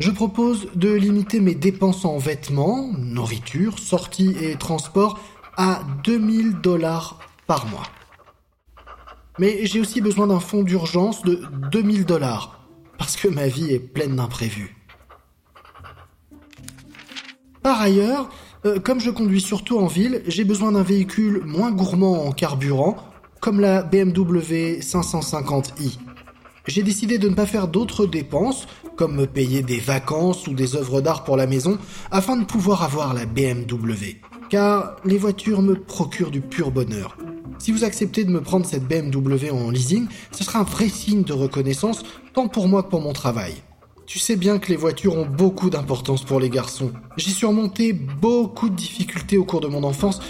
Je 0.00 0.10
propose 0.10 0.68
de 0.74 0.90
limiter 0.90 1.40
mes 1.40 1.54
dépenses 1.54 2.04
en 2.04 2.18
vêtements, 2.18 2.90
nourriture, 2.98 3.78
sorties 3.78 4.34
et 4.40 4.56
transports 4.56 5.20
à 5.56 5.82
2000 6.04 6.60
dollars 6.60 7.18
par 7.46 7.66
mois. 7.66 7.84
Mais 9.40 9.64
j'ai 9.64 9.80
aussi 9.80 10.02
besoin 10.02 10.26
d'un 10.26 10.38
fonds 10.38 10.62
d'urgence 10.62 11.22
de 11.22 11.40
2000 11.72 12.04
dollars, 12.04 12.68
parce 12.98 13.16
que 13.16 13.26
ma 13.26 13.48
vie 13.48 13.72
est 13.72 13.78
pleine 13.78 14.16
d'imprévus. 14.16 14.76
Par 17.62 17.80
ailleurs, 17.80 18.28
euh, 18.66 18.78
comme 18.78 19.00
je 19.00 19.08
conduis 19.08 19.40
surtout 19.40 19.78
en 19.78 19.86
ville, 19.86 20.20
j'ai 20.26 20.44
besoin 20.44 20.72
d'un 20.72 20.82
véhicule 20.82 21.40
moins 21.46 21.70
gourmand 21.70 22.26
en 22.26 22.32
carburant, 22.32 22.98
comme 23.40 23.60
la 23.60 23.82
BMW 23.82 24.80
550i. 24.80 25.96
J'ai 26.66 26.82
décidé 26.82 27.16
de 27.16 27.30
ne 27.30 27.34
pas 27.34 27.46
faire 27.46 27.66
d'autres 27.66 28.04
dépenses, 28.04 28.66
comme 28.96 29.16
me 29.16 29.26
payer 29.26 29.62
des 29.62 29.80
vacances 29.80 30.48
ou 30.48 30.52
des 30.52 30.76
œuvres 30.76 31.00
d'art 31.00 31.24
pour 31.24 31.38
la 31.38 31.46
maison, 31.46 31.78
afin 32.10 32.36
de 32.36 32.44
pouvoir 32.44 32.82
avoir 32.82 33.14
la 33.14 33.24
BMW. 33.24 34.20
Car 34.50 34.96
les 35.06 35.16
voitures 35.16 35.62
me 35.62 35.76
procurent 35.76 36.30
du 36.30 36.42
pur 36.42 36.70
bonheur. 36.70 37.16
Si 37.60 37.72
vous 37.72 37.84
acceptez 37.84 38.24
de 38.24 38.30
me 38.30 38.40
prendre 38.40 38.64
cette 38.64 38.88
BMW 38.88 39.50
en 39.52 39.70
leasing, 39.70 40.06
ce 40.32 40.44
sera 40.44 40.60
un 40.60 40.64
vrai 40.64 40.88
signe 40.88 41.24
de 41.24 41.34
reconnaissance, 41.34 42.02
tant 42.32 42.48
pour 42.48 42.68
moi 42.68 42.82
que 42.82 42.88
pour 42.88 43.02
mon 43.02 43.12
travail. 43.12 43.52
Tu 44.06 44.18
sais 44.18 44.34
bien 44.34 44.58
que 44.58 44.70
les 44.70 44.76
voitures 44.76 45.14
ont 45.14 45.26
beaucoup 45.26 45.68
d'importance 45.68 46.24
pour 46.24 46.40
les 46.40 46.48
garçons. 46.48 46.90
J'ai 47.18 47.30
surmonté 47.30 47.92
beaucoup 47.92 48.70
de 48.70 48.74
difficultés 48.74 49.36
au 49.36 49.44
cours 49.44 49.60
de 49.60 49.68
mon 49.68 49.84
enfance, 49.84 50.20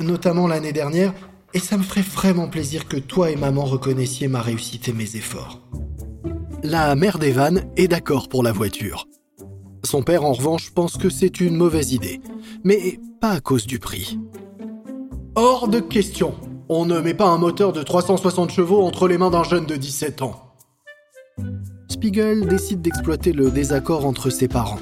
notamment 0.00 0.48
l'année 0.48 0.72
dernière, 0.72 1.14
et 1.54 1.60
ça 1.60 1.78
me 1.78 1.84
ferait 1.84 2.02
vraiment 2.02 2.48
plaisir 2.48 2.88
que 2.88 2.96
toi 2.96 3.30
et 3.30 3.36
maman 3.36 3.64
reconnaissiez 3.64 4.26
ma 4.26 4.42
réussite 4.42 4.88
et 4.88 4.92
mes 4.92 5.14
efforts. 5.14 5.60
La 6.64 6.96
mère 6.96 7.20
d'Evan 7.20 7.62
est 7.76 7.88
d'accord 7.88 8.28
pour 8.28 8.42
la 8.42 8.52
voiture. 8.52 9.06
Son 9.84 10.02
père, 10.02 10.24
en 10.24 10.32
revanche, 10.32 10.70
pense 10.70 10.96
que 10.96 11.10
c'est 11.10 11.40
une 11.40 11.56
mauvaise 11.56 11.92
idée, 11.92 12.20
mais 12.64 12.98
pas 13.20 13.30
à 13.30 13.40
cause 13.40 13.66
du 13.66 13.78
prix. 13.78 14.18
Hors 15.36 15.68
de 15.68 15.78
question. 15.78 16.34
On 16.68 16.86
ne 16.86 17.00
met 17.00 17.14
pas 17.14 17.26
un 17.26 17.38
moteur 17.38 17.72
de 17.72 17.82
360 17.82 18.50
chevaux 18.50 18.82
entre 18.82 19.08
les 19.08 19.18
mains 19.18 19.30
d'un 19.30 19.42
jeune 19.42 19.66
de 19.66 19.76
17 19.76 20.22
ans. 20.22 20.54
Spiegel 21.88 22.46
décide 22.46 22.82
d'exploiter 22.82 23.32
le 23.32 23.50
désaccord 23.50 24.06
entre 24.06 24.30
ses 24.30 24.48
parents 24.48 24.78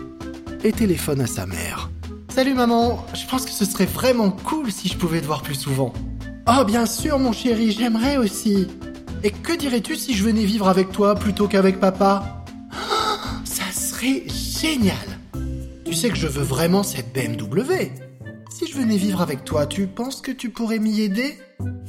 et 0.62 0.72
téléphone 0.72 1.20
à 1.20 1.26
sa 1.26 1.46
mère. 1.46 1.90
Salut 2.28 2.54
maman, 2.54 3.04
je 3.14 3.26
pense 3.26 3.44
que 3.44 3.50
ce 3.50 3.64
serait 3.64 3.86
vraiment 3.86 4.30
cool 4.30 4.70
si 4.70 4.88
je 4.88 4.96
pouvais 4.96 5.20
te 5.20 5.26
voir 5.26 5.42
plus 5.42 5.54
souvent. 5.54 5.92
Oh, 6.48 6.64
bien 6.64 6.86
sûr, 6.86 7.18
mon 7.18 7.32
chéri, 7.32 7.72
j'aimerais 7.72 8.16
aussi. 8.16 8.66
Et 9.22 9.30
que 9.30 9.56
dirais-tu 9.56 9.96
si 9.96 10.14
je 10.14 10.24
venais 10.24 10.44
vivre 10.44 10.68
avec 10.68 10.92
toi 10.92 11.14
plutôt 11.14 11.48
qu'avec 11.48 11.80
papa? 11.80 12.44
Ça 13.44 13.64
serait 13.72 14.24
génial. 14.28 14.96
Tu 15.84 15.94
sais 15.94 16.08
que 16.08 16.16
je 16.16 16.28
veux 16.28 16.44
vraiment 16.44 16.82
cette 16.82 17.12
BMW. 17.12 17.90
Si 18.60 18.66
je 18.66 18.76
venais 18.76 18.98
vivre 18.98 19.22
avec 19.22 19.44
toi, 19.44 19.66
tu 19.66 19.86
penses 19.86 20.20
que 20.20 20.30
tu 20.30 20.50
pourrais 20.50 20.78
m'y 20.78 21.00
aider? 21.00 21.38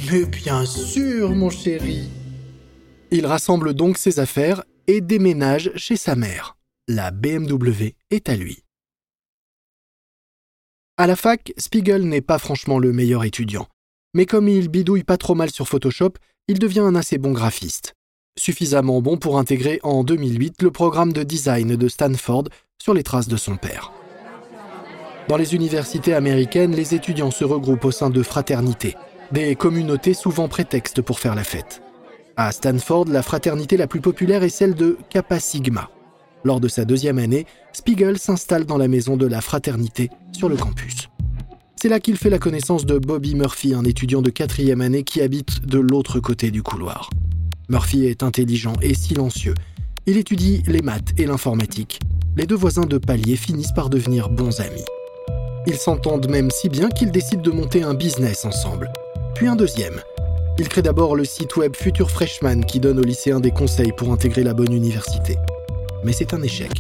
Mais 0.10 0.24
bien 0.24 0.66
sûr, 0.66 1.32
mon 1.32 1.50
chéri. 1.50 2.10
Il 3.12 3.26
rassemble 3.26 3.74
donc 3.74 3.98
ses 3.98 4.22
affaires 4.22 4.64
et 4.88 5.02
déménage 5.02 5.72
chez 5.76 5.98
sa 5.98 6.16
mère. 6.16 6.56
La 6.88 7.12
BMW 7.12 7.96
est 8.10 8.30
à 8.30 8.38
lui. 8.38 8.64
À 10.96 11.08
la 11.08 11.18
fac, 11.18 11.52
Spiegel 11.58 12.08
n'est 12.08 12.22
pas 12.22 12.40
franchement 12.40 12.80
le 12.80 12.94
meilleur 12.94 13.26
étudiant 13.26 13.68
mais 14.14 14.26
comme 14.26 14.48
il 14.48 14.70
bidouille 14.70 15.04
pas 15.04 15.18
trop 15.18 15.36
mal 15.36 15.52
sur 15.52 15.68
Photoshop, 15.68 16.14
il 16.48 16.60
devient 16.60 16.82
un 16.82 16.96
assez 16.96 17.18
bon 17.18 17.32
graphiste. 17.32 17.94
Suffisamment 18.38 19.02
bon 19.02 19.18
pour 19.18 19.38
intégrer 19.38 19.80
en 19.84 20.04
2008 20.04 20.62
le 20.62 20.72
programme 20.72 21.14
de 21.14 21.24
design 21.24 21.76
de 21.76 21.88
Stanford 21.88 22.46
sur 22.82 22.94
les 22.94 23.04
traces 23.04 23.28
de 23.28 23.38
son 23.38 23.58
père. 23.58 23.92
Dans 25.28 25.38
les 25.38 25.56
universités 25.56 26.14
américaines, 26.14 26.76
les 26.76 26.94
étudiants 26.94 27.32
se 27.32 27.44
regroupent 27.44 27.86
au 27.86 27.92
sein 27.92 28.10
de 28.10 28.24
fraternités, 28.24 28.96
des 29.32 29.56
communautés 29.56 30.14
souvent 30.14 30.48
prétextes 30.48 31.02
pour 31.02 31.20
faire 31.20 31.36
la 31.36 31.44
fête. 31.44 31.82
À 32.36 32.52
Stanford, 32.52 33.06
la 33.06 33.22
fraternité 33.22 33.78
la 33.78 33.88
plus 33.88 34.02
populaire 34.02 34.44
est 34.44 34.50
celle 34.50 34.74
de 34.74 34.98
Kappa 35.10 35.40
Sigma. 35.40 35.90
Lors 36.44 36.60
de 36.60 36.68
sa 36.68 36.86
deuxième 36.86 37.20
année, 37.20 37.46
Spiegel 37.72 38.18
s'installe 38.18 38.66
dans 38.66 38.78
la 38.78 38.88
maison 38.88 39.16
de 39.16 39.28
la 39.28 39.42
fraternité 39.42 40.10
sur 40.32 40.50
le 40.50 40.58
campus. 40.58 41.10
C'est 41.76 41.90
là 41.90 42.00
qu'il 42.00 42.18
fait 42.18 42.30
la 42.30 42.40
connaissance 42.40 42.86
de 42.86 42.98
Bobby 42.98 43.36
Murphy, 43.36 43.74
un 43.74 43.84
étudiant 43.84 44.22
de 44.22 44.30
quatrième 44.30 44.82
année 44.82 45.04
qui 45.04 45.22
habite 45.22 45.66
de 45.66 45.80
l'autre 45.80 46.20
côté 46.20 46.52
du 46.52 46.64
couloir. 46.64 47.10
Murphy 47.70 48.06
est 48.06 48.24
intelligent 48.24 48.74
et 48.82 48.94
silencieux. 48.94 49.56
Il 50.06 50.18
étudie 50.18 50.64
les 50.68 50.82
maths 50.82 51.14
et 51.18 51.26
l'informatique. 51.26 52.00
Les 52.36 52.46
deux 52.46 52.56
voisins 52.56 52.86
de 52.86 52.98
palier 52.98 53.36
finissent 53.36 53.74
par 53.74 53.90
devenir 53.90 54.30
bons 54.30 54.62
amis. 54.62 54.86
Ils 55.68 55.78
s'entendent 55.78 56.28
même 56.28 56.50
si 56.50 56.70
bien 56.70 56.90
qu'ils 56.90 57.12
décident 57.12 57.44
de 57.44 57.52
monter 57.52 57.84
un 57.84 57.94
business 57.94 58.46
ensemble. 58.46 58.92
Puis 59.36 59.48
un 59.48 59.56
deuxième. 59.56 60.02
Ils 60.58 60.68
créent 60.68 60.82
d'abord 60.82 61.16
le 61.16 61.24
site 61.24 61.56
web 61.56 61.76
Future 61.76 62.10
Freshman 62.10 62.62
qui 62.62 62.80
donne 62.80 62.98
aux 62.98 63.04
lycéens 63.04 63.40
des 63.40 63.52
conseils 63.52 63.92
pour 63.96 64.12
intégrer 64.12 64.44
la 64.44 64.56
bonne 64.56 64.74
université. 64.74 65.38
Mais 66.04 66.14
c'est 66.14 66.34
un 66.34 66.42
échec. 66.42 66.72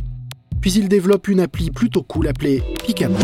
Puis 0.61 0.73
ils 0.73 0.89
développent 0.89 1.27
une 1.27 1.41
appli 1.41 1.69
plutôt 1.69 2.01
cool 2.01 2.27
appelée 2.27 2.63
Picaboo. 2.83 3.19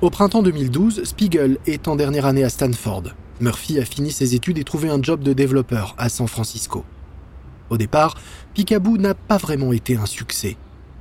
Au 0.00 0.10
printemps 0.10 0.42
2012, 0.42 1.04
Spiegel 1.04 1.58
est 1.66 1.86
en 1.86 1.94
dernière 1.94 2.26
année 2.26 2.42
à 2.42 2.48
Stanford. 2.48 3.04
Murphy 3.40 3.78
a 3.78 3.84
fini 3.84 4.10
ses 4.10 4.34
études 4.34 4.58
et 4.58 4.64
trouvé 4.64 4.88
un 4.88 5.00
job 5.00 5.22
de 5.22 5.32
développeur 5.32 5.94
à 5.98 6.08
San 6.08 6.26
Francisco. 6.26 6.84
Au 7.68 7.76
départ, 7.76 8.16
Picaboo 8.54 8.96
n'a 8.96 9.14
pas 9.14 9.36
vraiment 9.36 9.72
été 9.72 9.96
un 9.96 10.06
succès. 10.06 10.56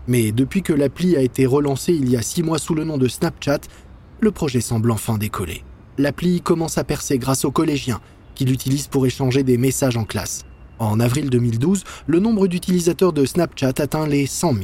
Mais 0.09 0.31
depuis 0.31 0.63
que 0.63 0.73
l'appli 0.73 1.15
a 1.15 1.21
été 1.21 1.45
relancée 1.45 1.93
il 1.93 2.09
y 2.09 2.17
a 2.17 2.23
six 2.23 2.41
mois 2.41 2.57
sous 2.57 2.73
le 2.73 2.83
nom 2.83 2.97
de 2.97 3.07
Snapchat, 3.07 3.59
le 4.19 4.31
projet 4.31 4.59
semble 4.59 4.89
enfin 4.89 5.19
décoller. 5.19 5.63
L'appli 5.99 6.41
commence 6.41 6.79
à 6.79 6.83
percer 6.83 7.19
grâce 7.19 7.45
aux 7.45 7.51
collégiens, 7.51 8.01
qui 8.33 8.43
l'utilisent 8.43 8.87
pour 8.87 9.05
échanger 9.05 9.43
des 9.43 9.59
messages 9.59 9.97
en 9.97 10.05
classe. 10.05 10.45
En 10.79 10.99
avril 10.99 11.29
2012, 11.29 11.83
le 12.07 12.19
nombre 12.19 12.47
d'utilisateurs 12.47 13.13
de 13.13 13.23
Snapchat 13.23 13.73
atteint 13.77 14.07
les 14.07 14.25
100 14.25 14.53
000. 14.55 14.63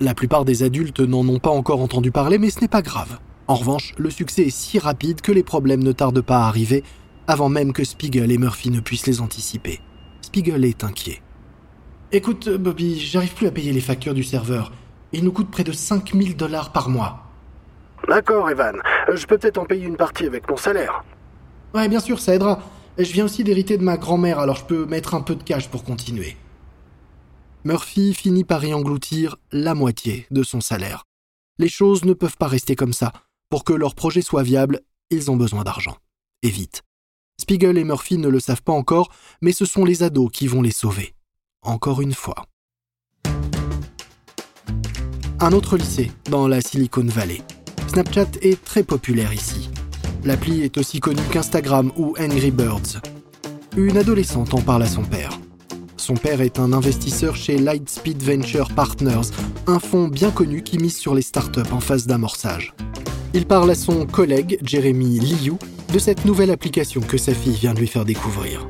La 0.00 0.14
plupart 0.14 0.44
des 0.44 0.62
adultes 0.62 1.00
n'en 1.00 1.26
ont 1.26 1.38
pas 1.38 1.48
encore 1.48 1.80
entendu 1.80 2.12
parler, 2.12 2.36
mais 2.36 2.50
ce 2.50 2.60
n'est 2.60 2.68
pas 2.68 2.82
grave. 2.82 3.18
En 3.48 3.54
revanche, 3.54 3.94
le 3.96 4.10
succès 4.10 4.42
est 4.42 4.50
si 4.50 4.78
rapide 4.78 5.22
que 5.22 5.32
les 5.32 5.42
problèmes 5.42 5.82
ne 5.82 5.92
tardent 5.92 6.20
pas 6.20 6.44
à 6.44 6.48
arriver 6.48 6.84
avant 7.26 7.48
même 7.48 7.72
que 7.72 7.82
Spiegel 7.84 8.30
et 8.30 8.36
Murphy 8.36 8.68
ne 8.68 8.80
puissent 8.80 9.06
les 9.06 9.22
anticiper. 9.22 9.80
Spiegel 10.20 10.66
est 10.66 10.84
inquiet. 10.84 11.22
Écoute, 12.14 12.50
Bobby, 12.50 13.00
j'arrive 13.00 13.32
plus 13.32 13.46
à 13.46 13.52
payer 13.52 13.72
les 13.72 13.80
factures 13.80 14.12
du 14.12 14.22
serveur. 14.22 14.70
Il 15.12 15.24
nous 15.24 15.32
coûte 15.32 15.50
près 15.50 15.64
de 15.64 15.72
5000 15.72 16.36
dollars 16.36 16.72
par 16.72 16.88
mois. 16.88 17.24
D'accord, 18.08 18.50
Evan. 18.50 18.80
Je 19.12 19.26
peux 19.26 19.38
peut-être 19.38 19.58
en 19.58 19.64
payer 19.64 19.86
une 19.86 19.96
partie 19.96 20.26
avec 20.26 20.48
mon 20.48 20.56
salaire. 20.56 21.04
Ouais, 21.74 21.88
bien 21.88 22.00
sûr, 22.00 22.18
ça 22.18 22.34
aidera. 22.34 22.60
Je 22.98 23.12
viens 23.12 23.24
aussi 23.24 23.44
d'hériter 23.44 23.78
de 23.78 23.84
ma 23.84 23.96
grand-mère, 23.96 24.38
alors 24.38 24.56
je 24.56 24.64
peux 24.64 24.84
mettre 24.84 25.14
un 25.14 25.22
peu 25.22 25.34
de 25.34 25.42
cash 25.42 25.68
pour 25.68 25.84
continuer. 25.84 26.36
Murphy 27.64 28.12
finit 28.12 28.44
par 28.44 28.64
y 28.64 28.74
engloutir 28.74 29.36
la 29.52 29.74
moitié 29.74 30.26
de 30.30 30.42
son 30.42 30.60
salaire. 30.60 31.04
Les 31.58 31.68
choses 31.68 32.04
ne 32.04 32.12
peuvent 32.12 32.36
pas 32.36 32.48
rester 32.48 32.74
comme 32.74 32.92
ça. 32.92 33.12
Pour 33.48 33.64
que 33.64 33.72
leur 33.72 33.94
projet 33.94 34.22
soit 34.22 34.42
viable, 34.42 34.80
ils 35.10 35.30
ont 35.30 35.36
besoin 35.36 35.62
d'argent. 35.62 35.96
Et 36.42 36.50
vite. 36.50 36.82
Spiegel 37.40 37.78
et 37.78 37.84
Murphy 37.84 38.18
ne 38.18 38.28
le 38.28 38.40
savent 38.40 38.62
pas 38.62 38.72
encore, 38.72 39.10
mais 39.40 39.52
ce 39.52 39.64
sont 39.64 39.84
les 39.84 40.02
ados 40.02 40.30
qui 40.32 40.46
vont 40.46 40.62
les 40.62 40.70
sauver. 40.70 41.14
Encore 41.62 42.00
une 42.00 42.14
fois. 42.14 42.46
Un 45.44 45.50
autre 45.50 45.76
lycée, 45.76 46.12
dans 46.30 46.46
la 46.46 46.60
Silicon 46.60 47.04
Valley. 47.04 47.42
Snapchat 47.88 48.28
est 48.42 48.64
très 48.64 48.84
populaire 48.84 49.32
ici. 49.32 49.70
L'appli 50.24 50.62
est 50.62 50.78
aussi 50.78 51.00
connue 51.00 51.24
qu'Instagram 51.32 51.90
ou 51.96 52.14
Angry 52.16 52.52
Birds. 52.52 53.00
Une 53.76 53.96
adolescente 53.96 54.54
en 54.54 54.60
parle 54.60 54.84
à 54.84 54.86
son 54.86 55.02
père. 55.02 55.40
Son 55.96 56.14
père 56.14 56.42
est 56.42 56.60
un 56.60 56.72
investisseur 56.72 57.34
chez 57.34 57.58
Lightspeed 57.58 58.22
Venture 58.22 58.68
Partners, 58.68 59.32
un 59.66 59.80
fonds 59.80 60.06
bien 60.06 60.30
connu 60.30 60.62
qui 60.62 60.78
mise 60.78 60.96
sur 60.96 61.12
les 61.12 61.22
startups 61.22 61.72
en 61.72 61.80
phase 61.80 62.06
d'amorçage. 62.06 62.72
Il 63.34 63.44
parle 63.44 63.72
à 63.72 63.74
son 63.74 64.06
collègue, 64.06 64.60
Jeremy 64.62 65.18
Liu, 65.18 65.54
de 65.92 65.98
cette 65.98 66.24
nouvelle 66.24 66.52
application 66.52 67.00
que 67.00 67.18
sa 67.18 67.34
fille 67.34 67.56
vient 67.56 67.74
de 67.74 67.80
lui 67.80 67.88
faire 67.88 68.04
découvrir. 68.04 68.68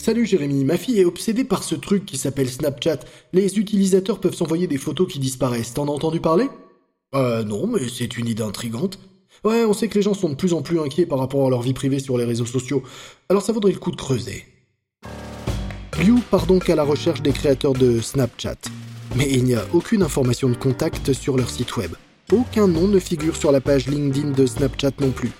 Salut 0.00 0.24
Jérémy, 0.24 0.64
ma 0.64 0.78
fille 0.78 0.98
est 0.98 1.04
obsédée 1.04 1.44
par 1.44 1.62
ce 1.62 1.74
truc 1.74 2.06
qui 2.06 2.16
s'appelle 2.16 2.48
Snapchat. 2.48 3.00
Les 3.34 3.58
utilisateurs 3.58 4.18
peuvent 4.18 4.34
s'envoyer 4.34 4.66
des 4.66 4.78
photos 4.78 5.06
qui 5.12 5.18
disparaissent. 5.18 5.74
T'en 5.74 5.88
as 5.88 5.90
entendu 5.90 6.20
parler? 6.20 6.48
Euh 7.14 7.44
non, 7.44 7.66
mais 7.66 7.86
c'est 7.86 8.16
une 8.16 8.26
idée 8.26 8.42
intrigante. 8.42 8.98
Ouais, 9.44 9.66
on 9.66 9.74
sait 9.74 9.88
que 9.88 9.96
les 9.96 10.02
gens 10.02 10.14
sont 10.14 10.30
de 10.30 10.36
plus 10.36 10.54
en 10.54 10.62
plus 10.62 10.80
inquiets 10.80 11.04
par 11.04 11.18
rapport 11.18 11.46
à 11.46 11.50
leur 11.50 11.60
vie 11.60 11.74
privée 11.74 11.98
sur 11.98 12.16
les 12.16 12.24
réseaux 12.24 12.46
sociaux. 12.46 12.82
Alors 13.28 13.42
ça 13.42 13.52
vaudrait 13.52 13.72
le 13.72 13.78
coup 13.78 13.90
de 13.90 13.96
creuser. 13.96 14.46
Liu 15.98 16.14
part 16.30 16.46
donc 16.46 16.70
à 16.70 16.76
la 16.76 16.82
recherche 16.82 17.20
des 17.20 17.32
créateurs 17.32 17.74
de 17.74 18.00
Snapchat. 18.00 18.56
Mais 19.16 19.28
il 19.30 19.44
n'y 19.44 19.54
a 19.54 19.66
aucune 19.74 20.02
information 20.02 20.48
de 20.48 20.56
contact 20.56 21.12
sur 21.12 21.36
leur 21.36 21.50
site 21.50 21.76
web. 21.76 21.92
Aucun 22.32 22.68
nom 22.68 22.88
ne 22.88 23.00
figure 23.00 23.36
sur 23.36 23.52
la 23.52 23.60
page 23.60 23.86
LinkedIn 23.86 24.30
de 24.30 24.46
Snapchat 24.46 24.92
non 24.98 25.10
plus. 25.10 25.32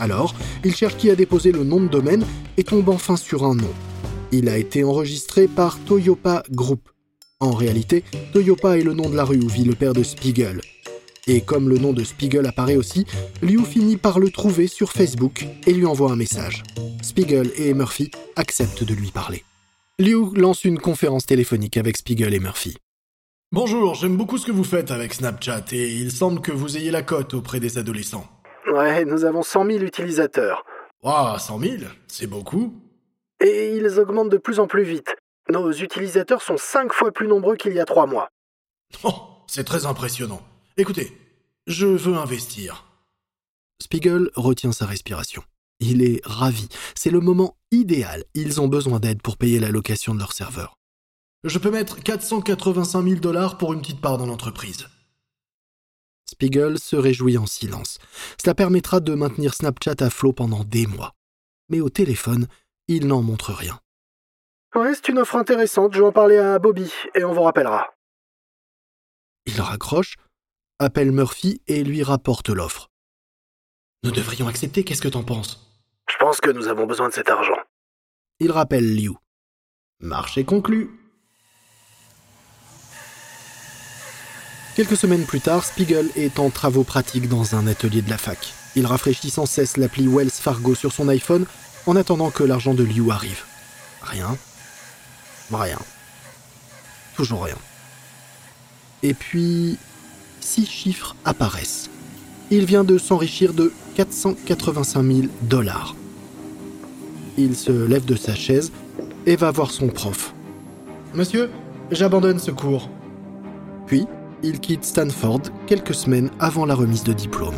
Alors, 0.00 0.34
il 0.64 0.74
cherche 0.74 0.96
qui 0.96 1.08
a 1.08 1.14
déposé 1.14 1.52
le 1.52 1.62
nom 1.62 1.80
de 1.80 1.86
domaine 1.86 2.26
et 2.56 2.64
tombe 2.64 2.88
enfin 2.88 3.16
sur 3.16 3.44
un 3.44 3.54
nom. 3.54 3.70
Il 4.34 4.48
a 4.48 4.56
été 4.56 4.82
enregistré 4.82 5.46
par 5.46 5.78
Toyopa 5.84 6.42
Group. 6.50 6.88
En 7.38 7.50
réalité, 7.50 8.02
Toyopa 8.32 8.78
est 8.78 8.82
le 8.82 8.94
nom 8.94 9.10
de 9.10 9.14
la 9.14 9.24
rue 9.24 9.38
où 9.38 9.46
vit 9.46 9.64
le 9.64 9.74
père 9.74 9.92
de 9.92 10.02
Spiegel. 10.02 10.62
Et 11.26 11.42
comme 11.42 11.68
le 11.68 11.76
nom 11.76 11.92
de 11.92 12.02
Spiegel 12.02 12.46
apparaît 12.46 12.76
aussi, 12.76 13.04
Liu 13.42 13.62
finit 13.66 13.98
par 13.98 14.18
le 14.18 14.30
trouver 14.30 14.68
sur 14.68 14.90
Facebook 14.90 15.46
et 15.66 15.74
lui 15.74 15.84
envoie 15.84 16.10
un 16.10 16.16
message. 16.16 16.62
Spiegel 17.02 17.50
et 17.58 17.74
Murphy 17.74 18.10
acceptent 18.34 18.84
de 18.84 18.94
lui 18.94 19.10
parler. 19.10 19.44
Liu 19.98 20.34
lance 20.34 20.64
une 20.64 20.78
conférence 20.78 21.26
téléphonique 21.26 21.76
avec 21.76 21.98
Spiegel 21.98 22.32
et 22.32 22.40
Murphy. 22.40 22.78
Bonjour, 23.52 23.94
j'aime 23.94 24.16
beaucoup 24.16 24.38
ce 24.38 24.46
que 24.46 24.52
vous 24.52 24.64
faites 24.64 24.90
avec 24.90 25.12
Snapchat 25.12 25.66
et 25.72 25.92
il 25.92 26.10
semble 26.10 26.40
que 26.40 26.52
vous 26.52 26.78
ayez 26.78 26.90
la 26.90 27.02
cote 27.02 27.34
auprès 27.34 27.60
des 27.60 27.76
adolescents. 27.76 28.26
Ouais, 28.72 29.04
nous 29.04 29.26
avons 29.26 29.42
100 29.42 29.66
000 29.66 29.78
utilisateurs. 29.84 30.64
Waouh, 31.02 31.38
100 31.38 31.60
000 31.60 31.72
C'est 32.06 32.26
beaucoup. 32.26 32.81
Et 33.42 33.76
ils 33.76 33.98
augmentent 33.98 34.30
de 34.30 34.38
plus 34.38 34.60
en 34.60 34.66
plus 34.66 34.84
vite. 34.84 35.16
Nos 35.50 35.72
utilisateurs 35.72 36.42
sont 36.42 36.56
5 36.56 36.92
fois 36.92 37.10
plus 37.10 37.26
nombreux 37.26 37.56
qu'il 37.56 37.74
y 37.74 37.80
a 37.80 37.84
3 37.84 38.06
mois. 38.06 38.28
Oh, 39.02 39.14
c'est 39.48 39.64
très 39.64 39.84
impressionnant. 39.84 40.42
Écoutez, 40.76 41.18
je 41.66 41.86
veux 41.86 42.14
investir. 42.14 42.86
Spiegel 43.82 44.30
retient 44.36 44.70
sa 44.70 44.86
respiration. 44.86 45.42
Il 45.80 46.02
est 46.02 46.20
ravi. 46.24 46.68
C'est 46.94 47.10
le 47.10 47.18
moment 47.18 47.56
idéal. 47.72 48.24
Ils 48.34 48.60
ont 48.60 48.68
besoin 48.68 49.00
d'aide 49.00 49.20
pour 49.20 49.36
payer 49.36 49.58
la 49.58 49.70
location 49.70 50.14
de 50.14 50.20
leur 50.20 50.32
serveur. 50.32 50.76
Je 51.42 51.58
peux 51.58 51.72
mettre 51.72 52.00
485 52.00 53.02
000 53.02 53.16
dollars 53.16 53.58
pour 53.58 53.72
une 53.72 53.80
petite 53.80 54.00
part 54.00 54.18
dans 54.18 54.26
l'entreprise. 54.26 54.86
Spiegel 56.30 56.78
se 56.78 56.94
réjouit 56.94 57.36
en 57.36 57.46
silence. 57.46 57.98
Cela 58.40 58.54
permettra 58.54 59.00
de 59.00 59.14
maintenir 59.14 59.54
Snapchat 59.54 59.96
à 59.98 60.10
flot 60.10 60.32
pendant 60.32 60.62
des 60.62 60.86
mois. 60.86 61.12
Mais 61.68 61.80
au 61.80 61.88
téléphone, 61.88 62.46
il 62.96 63.06
n'en 63.06 63.22
montre 63.22 63.52
rien. 63.52 63.78
Ouais, 64.74 64.94
c'est 64.94 65.08
une 65.08 65.18
offre 65.18 65.36
intéressante. 65.36 65.92
Je 65.92 65.98
vais 65.98 66.06
en 66.06 66.12
parler 66.12 66.38
à 66.38 66.58
Bobby 66.58 66.90
et 67.14 67.24
on 67.24 67.32
vous 67.32 67.42
rappellera. 67.42 67.94
Il 69.46 69.60
raccroche, 69.60 70.16
appelle 70.78 71.12
Murphy 71.12 71.60
et 71.66 71.84
lui 71.84 72.02
rapporte 72.02 72.48
l'offre. 72.48 72.88
Nous 74.02 74.10
devrions 74.10 74.48
accepter, 74.48 74.84
qu'est-ce 74.84 75.02
que 75.02 75.08
t'en 75.08 75.22
penses? 75.22 75.80
Je 76.10 76.16
pense 76.16 76.40
que 76.40 76.50
nous 76.50 76.68
avons 76.68 76.86
besoin 76.86 77.08
de 77.08 77.14
cet 77.14 77.28
argent. 77.28 77.58
Il 78.40 78.50
rappelle 78.50 78.96
Liu. 78.96 79.12
Marché 80.00 80.44
conclu. 80.44 80.90
Quelques 84.74 84.96
semaines 84.96 85.26
plus 85.26 85.40
tard, 85.40 85.64
Spiegel 85.64 86.10
est 86.16 86.38
en 86.38 86.50
travaux 86.50 86.82
pratiques 86.82 87.28
dans 87.28 87.54
un 87.54 87.66
atelier 87.66 88.00
de 88.00 88.10
la 88.10 88.18
fac. 88.18 88.54
Il 88.74 88.86
rafraîchit 88.86 89.30
sans 89.30 89.44
cesse 89.44 89.76
l'appli 89.76 90.08
Wells 90.08 90.30
Fargo 90.30 90.74
sur 90.74 90.92
son 90.92 91.08
iPhone 91.08 91.44
en 91.86 91.96
attendant 91.96 92.30
que 92.30 92.44
l'argent 92.44 92.74
de 92.74 92.84
Liu 92.84 93.10
arrive. 93.10 93.42
Rien. 94.02 94.36
Rien. 95.52 95.78
Toujours 97.16 97.44
rien. 97.44 97.58
Et 99.02 99.14
puis, 99.14 99.78
six 100.40 100.66
chiffres 100.66 101.16
apparaissent. 101.24 101.90
Il 102.50 102.66
vient 102.66 102.84
de 102.84 102.98
s'enrichir 102.98 103.52
de 103.52 103.72
485 103.96 105.02
000 105.02 105.18
dollars. 105.42 105.94
Il 107.36 107.56
se 107.56 107.72
lève 107.72 108.04
de 108.04 108.16
sa 108.16 108.34
chaise 108.34 108.72
et 109.26 109.36
va 109.36 109.50
voir 109.50 109.70
son 109.70 109.88
prof. 109.88 110.34
Monsieur, 111.14 111.50
j'abandonne 111.90 112.38
ce 112.38 112.50
cours. 112.50 112.90
Puis, 113.86 114.06
il 114.42 114.60
quitte 114.60 114.84
Stanford 114.84 115.42
quelques 115.66 115.94
semaines 115.94 116.30
avant 116.40 116.66
la 116.66 116.74
remise 116.74 117.04
de 117.04 117.12
diplôme. 117.12 117.54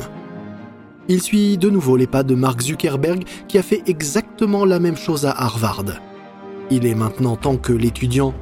Il 1.08 1.20
suit 1.20 1.58
de 1.58 1.68
nouveau 1.68 1.96
les 1.96 2.06
pas 2.06 2.22
de 2.22 2.34
Mark 2.34 2.62
Zuckerberg 2.62 3.24
qui 3.46 3.58
a 3.58 3.62
fait 3.62 3.82
exactement 3.86 4.64
la 4.64 4.78
même 4.78 4.96
chose 4.96 5.26
à 5.26 5.32
Harvard. 5.32 5.84
Il 6.70 6.86
est 6.86 6.94
maintenant 6.94 7.36
temps 7.36 7.56
que 7.56 7.72
l'étudiant 7.72 8.32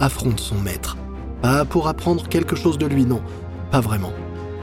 affronte 0.00 0.38
son 0.38 0.56
maître. 0.56 0.96
Pas 1.40 1.64
pour 1.64 1.88
apprendre 1.88 2.28
quelque 2.28 2.56
chose 2.56 2.76
de 2.76 2.86
lui, 2.86 3.06
non, 3.06 3.22
pas 3.70 3.80
vraiment, 3.80 4.12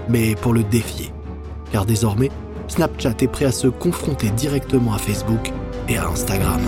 mais 0.08 0.36
pour 0.36 0.54
le 0.54 0.64
défier. 0.64 1.12
Car 1.72 1.86
désormais, 1.86 2.30
Snapchat 2.68 3.16
est 3.22 3.28
prêt 3.28 3.46
à 3.46 3.52
se 3.52 3.68
confronter 3.68 4.30
directement 4.32 4.94
à 4.94 5.00
Facebook 5.00 5.52
et 5.90 5.98
à 5.98 6.08
Instagram. 6.08 6.62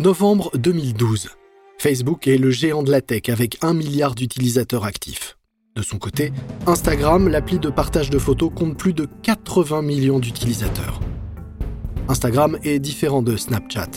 Novembre 0.00 0.50
2012. 0.56 1.28
Facebook 1.76 2.26
est 2.26 2.38
le 2.38 2.50
géant 2.50 2.82
de 2.82 2.90
la 2.90 3.02
tech 3.02 3.28
avec 3.28 3.58
un 3.60 3.74
milliard 3.74 4.14
d'utilisateurs 4.14 4.86
actifs. 4.86 5.36
De 5.76 5.82
son 5.82 5.98
côté, 5.98 6.32
Instagram, 6.66 7.28
l'appli 7.28 7.58
de 7.58 7.68
partage 7.68 8.08
de 8.08 8.18
photos, 8.18 8.50
compte 8.54 8.78
plus 8.78 8.94
de 8.94 9.06
80 9.22 9.82
millions 9.82 10.18
d'utilisateurs. 10.18 11.00
Instagram 12.08 12.56
est 12.64 12.78
différent 12.78 13.20
de 13.20 13.36
Snapchat. 13.36 13.90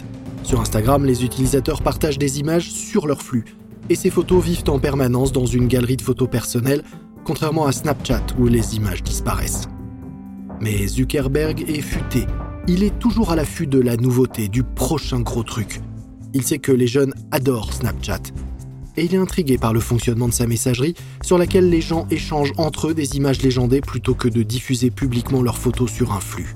Sur 0.43 0.59
Instagram, 0.59 1.05
les 1.05 1.23
utilisateurs 1.23 1.81
partagent 1.81 2.19
des 2.19 2.41
images 2.41 2.69
sur 2.69 3.07
leur 3.07 3.21
flux, 3.21 3.45
et 3.89 3.95
ces 3.95 4.09
photos 4.09 4.43
vivent 4.43 4.67
en 4.67 4.79
permanence 4.79 5.31
dans 5.31 5.45
une 5.45 5.69
galerie 5.69 5.95
de 5.95 6.01
photos 6.01 6.29
personnelles, 6.29 6.83
contrairement 7.23 7.65
à 7.65 7.71
Snapchat 7.71 8.25
où 8.37 8.47
les 8.47 8.75
images 8.75 9.03
disparaissent. 9.03 9.69
Mais 10.59 10.85
Zuckerberg 10.85 11.63
est 11.69 11.81
futé. 11.81 12.25
Il 12.67 12.83
est 12.83 12.99
toujours 12.99 13.31
à 13.31 13.37
l'affût 13.37 13.67
de 13.67 13.79
la 13.79 13.95
nouveauté, 13.95 14.49
du 14.49 14.63
prochain 14.63 15.21
gros 15.21 15.43
truc. 15.43 15.79
Il 16.33 16.43
sait 16.43 16.57
que 16.57 16.71
les 16.71 16.87
jeunes 16.87 17.13
adorent 17.31 17.73
Snapchat. 17.73 18.21
Et 18.97 19.05
il 19.05 19.13
est 19.13 19.19
intrigué 19.19 19.57
par 19.57 19.73
le 19.73 19.79
fonctionnement 19.79 20.27
de 20.27 20.33
sa 20.33 20.47
messagerie, 20.47 20.95
sur 21.23 21.37
laquelle 21.37 21.69
les 21.69 21.81
gens 21.81 22.07
échangent 22.09 22.53
entre 22.57 22.89
eux 22.89 22.93
des 22.93 23.15
images 23.15 23.41
légendées 23.41 23.81
plutôt 23.81 24.15
que 24.15 24.27
de 24.27 24.43
diffuser 24.43 24.91
publiquement 24.91 25.41
leurs 25.41 25.57
photos 25.57 25.91
sur 25.91 26.11
un 26.11 26.19
flux. 26.19 26.55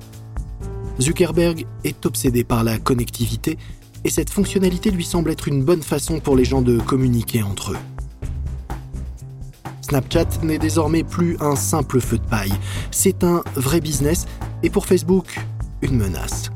Zuckerberg 1.00 1.66
est 1.84 2.06
obsédé 2.06 2.44
par 2.44 2.64
la 2.64 2.80
connectivité, 2.80 3.58
et 4.04 4.10
cette 4.10 4.30
fonctionnalité 4.30 4.90
lui 4.90 5.06
semble 5.06 5.32
être 5.32 5.48
une 5.48 5.64
bonne 5.64 5.84
façon 5.84 6.20
pour 6.20 6.36
les 6.36 6.46
gens 6.46 6.62
de 6.62 6.80
communiquer 6.80 7.44
entre 7.44 7.74
eux. 7.74 7.78
Snapchat 9.82 10.28
n'est 10.44 10.60
désormais 10.60 11.04
plus 11.04 11.38
un 11.40 11.56
simple 11.56 12.02
feu 12.02 12.18
de 12.18 12.26
paille, 12.26 12.54
c'est 12.92 13.24
un 13.24 13.44
vrai 13.56 13.80
business, 13.80 14.26
et 14.64 14.70
pour 14.70 14.86
Facebook, 14.86 15.40
une 15.82 15.98
menace. 15.98 16.50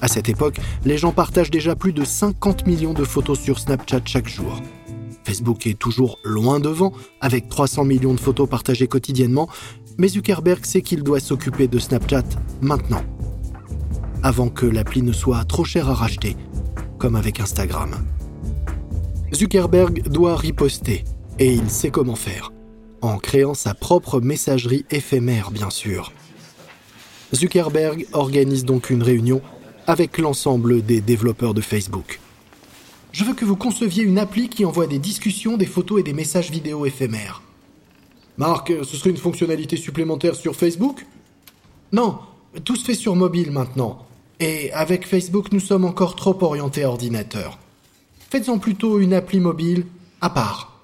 À 0.00 0.08
cette 0.08 0.28
époque, 0.28 0.58
les 0.84 0.98
gens 0.98 1.12
partagent 1.12 1.50
déjà 1.50 1.76
plus 1.76 1.92
de 1.92 2.04
50 2.04 2.66
millions 2.66 2.94
de 2.94 3.04
photos 3.04 3.38
sur 3.38 3.58
Snapchat 3.58 4.00
chaque 4.06 4.28
jour. 4.28 4.60
Facebook 5.24 5.66
est 5.66 5.78
toujours 5.78 6.18
loin 6.24 6.58
devant, 6.60 6.92
avec 7.20 7.48
300 7.48 7.84
millions 7.84 8.14
de 8.14 8.20
photos 8.20 8.48
partagées 8.48 8.88
quotidiennement, 8.88 9.48
mais 9.98 10.08
Zuckerberg 10.08 10.64
sait 10.64 10.80
qu'il 10.80 11.02
doit 11.02 11.20
s'occuper 11.20 11.68
de 11.68 11.78
Snapchat 11.78 12.24
maintenant, 12.62 13.02
avant 14.22 14.48
que 14.48 14.66
l'appli 14.66 15.02
ne 15.02 15.12
soit 15.12 15.44
trop 15.44 15.64
chère 15.64 15.90
à 15.90 15.94
racheter, 15.94 16.36
comme 16.98 17.16
avec 17.16 17.38
Instagram. 17.38 17.90
Zuckerberg 19.34 20.08
doit 20.08 20.36
riposter, 20.36 21.04
et 21.38 21.52
il 21.52 21.68
sait 21.70 21.90
comment 21.90 22.16
faire, 22.16 22.50
en 23.02 23.18
créant 23.18 23.54
sa 23.54 23.74
propre 23.74 24.20
messagerie 24.20 24.86
éphémère, 24.90 25.50
bien 25.50 25.70
sûr. 25.70 26.12
Zuckerberg 27.34 28.06
organise 28.12 28.64
donc 28.64 28.90
une 28.90 29.02
réunion 29.02 29.42
avec 29.86 30.18
l'ensemble 30.18 30.82
des 30.82 31.00
développeurs 31.00 31.54
de 31.54 31.60
Facebook. 31.60 32.20
Je 33.12 33.24
veux 33.24 33.34
que 33.34 33.44
vous 33.44 33.56
conceviez 33.56 34.04
une 34.04 34.18
appli 34.18 34.48
qui 34.48 34.64
envoie 34.64 34.86
des 34.86 34.98
discussions, 34.98 35.56
des 35.56 35.66
photos 35.66 36.00
et 36.00 36.02
des 36.02 36.12
messages 36.12 36.50
vidéo 36.50 36.86
éphémères. 36.86 37.42
Marc, 38.38 38.72
ce 38.82 38.96
serait 38.96 39.10
une 39.10 39.16
fonctionnalité 39.16 39.76
supplémentaire 39.76 40.36
sur 40.36 40.54
Facebook? 40.54 41.04
Non, 41.92 42.20
tout 42.64 42.76
se 42.76 42.84
fait 42.84 42.94
sur 42.94 43.16
mobile 43.16 43.50
maintenant. 43.50 44.06
Et 44.38 44.72
avec 44.72 45.06
Facebook, 45.06 45.52
nous 45.52 45.60
sommes 45.60 45.84
encore 45.84 46.16
trop 46.16 46.36
orientés 46.42 46.84
ordinateur. 46.84 47.58
Faites-en 48.30 48.58
plutôt 48.58 49.00
une 49.00 49.12
appli 49.12 49.40
mobile 49.40 49.86
à 50.20 50.30
part. 50.30 50.80